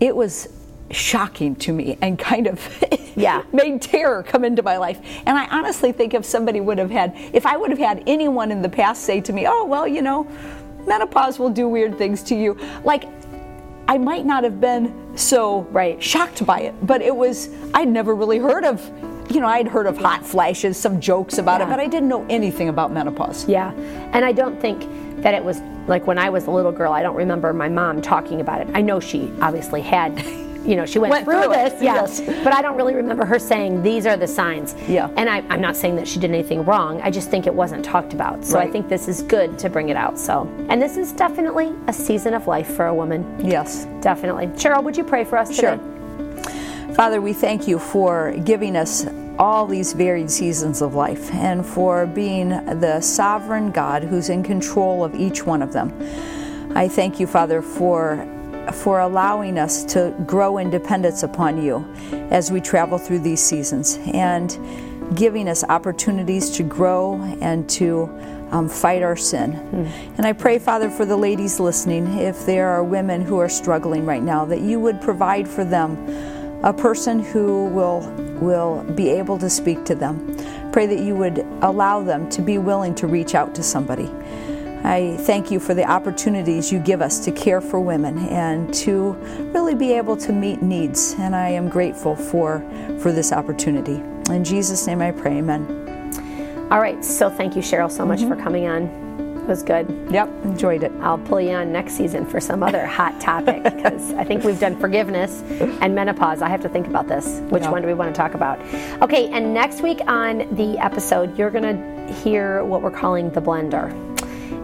[0.00, 0.48] it was
[0.90, 2.84] shocking to me and kind of
[3.16, 3.42] Yeah.
[3.52, 5.00] made terror come into my life.
[5.26, 8.50] And I honestly think if somebody would have had, if I would have had anyone
[8.52, 10.26] in the past say to me, oh, well, you know,
[10.86, 13.04] menopause will do weird things to you, like
[13.88, 16.00] I might not have been so Right.
[16.02, 18.86] shocked by it, but it was, I'd never really heard of,
[19.30, 21.66] you know, I'd heard of hot flashes, some jokes about Yeah.
[21.66, 23.48] it, but I didn't know anything about menopause.
[23.48, 23.72] Yeah.
[24.12, 24.86] And I don't think
[25.22, 28.00] that it was like when I was a little girl, I don't remember my mom
[28.00, 28.68] talking about it.
[28.74, 30.16] I know she obviously had,
[30.64, 31.94] you know, she went, Went through, through this, yeah.
[31.94, 32.20] yes.
[32.44, 34.74] But I don't really remember her saying these are the signs.
[34.88, 35.08] Yeah.
[35.16, 37.00] And I, I'm not saying that she did anything wrong.
[37.02, 38.44] I just think it wasn't talked about.
[38.44, 40.18] So I think this is good to bring it out.
[40.18, 43.24] So, and this is definitely a season of life for a woman.
[43.44, 43.86] Yes.
[44.00, 44.48] Definitely.
[44.48, 45.76] Cheryl, would you pray for us Sure.
[45.76, 46.94] today?
[46.94, 49.06] Father, we thank you for giving us
[49.38, 52.48] all these varied seasons of life and for being
[52.80, 55.92] the sovereign God who's in control of each one of them.
[56.74, 58.26] I thank you, Father, for
[58.74, 61.84] for allowing us to grow in dependence upon you
[62.30, 64.58] as we travel through these seasons and
[65.16, 68.04] giving us opportunities to grow and to
[68.50, 69.52] um, fight our sin.
[70.16, 74.06] And I pray, Father, for the ladies listening, if there are women who are struggling
[74.06, 75.96] right now, that you would provide for them
[76.64, 78.00] a person who will
[78.40, 80.36] will be able to speak to them.
[80.72, 84.08] Pray that you would allow them to be willing to reach out to somebody.
[84.84, 89.12] I thank you for the opportunities you give us to care for women and to
[89.52, 91.14] really be able to meet needs.
[91.18, 92.60] And I am grateful for
[93.00, 94.02] for this opportunity.
[94.30, 96.68] In Jesus' name I pray, amen.
[96.70, 97.02] All right.
[97.04, 98.28] So thank you, Cheryl, so much mm-hmm.
[98.28, 98.82] for coming on.
[99.38, 99.88] It was good.
[100.10, 100.92] Yep, enjoyed it.
[101.00, 104.60] I'll pull you on next season for some other hot topic because I think we've
[104.60, 105.40] done forgiveness
[105.80, 106.42] and menopause.
[106.42, 107.40] I have to think about this.
[107.48, 107.70] Which Yeah.
[107.70, 108.60] one do we want to talk about?
[109.00, 113.40] Okay, and next week on the episode, you're going to hear what we're calling the
[113.40, 113.90] blender.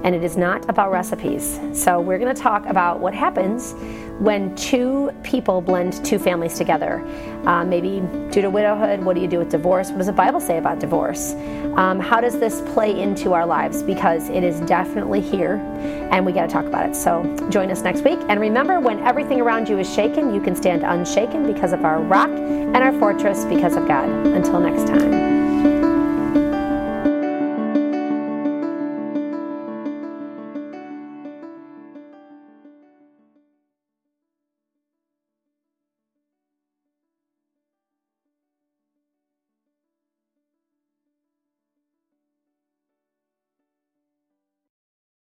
[0.05, 1.59] And it is not about recipes.
[1.73, 3.75] So we're going to talk about what happens
[4.19, 7.05] when two people blend two families together?
[7.47, 8.01] Uh, maybe
[8.31, 9.91] due to widowhood, what do you do with divorce?
[9.91, 11.33] What does the Bible say about divorce?
[11.75, 13.83] Um, how does this play into our lives?
[13.83, 15.57] Because it is definitely here
[16.13, 16.95] and we got to talk about it.
[16.95, 18.19] So join us next week.
[18.29, 22.01] And remember, when everything around you is shaken, you can stand unshaken because of our
[22.01, 24.09] rock and our fortress because of God.
[24.09, 25.34] Until next time.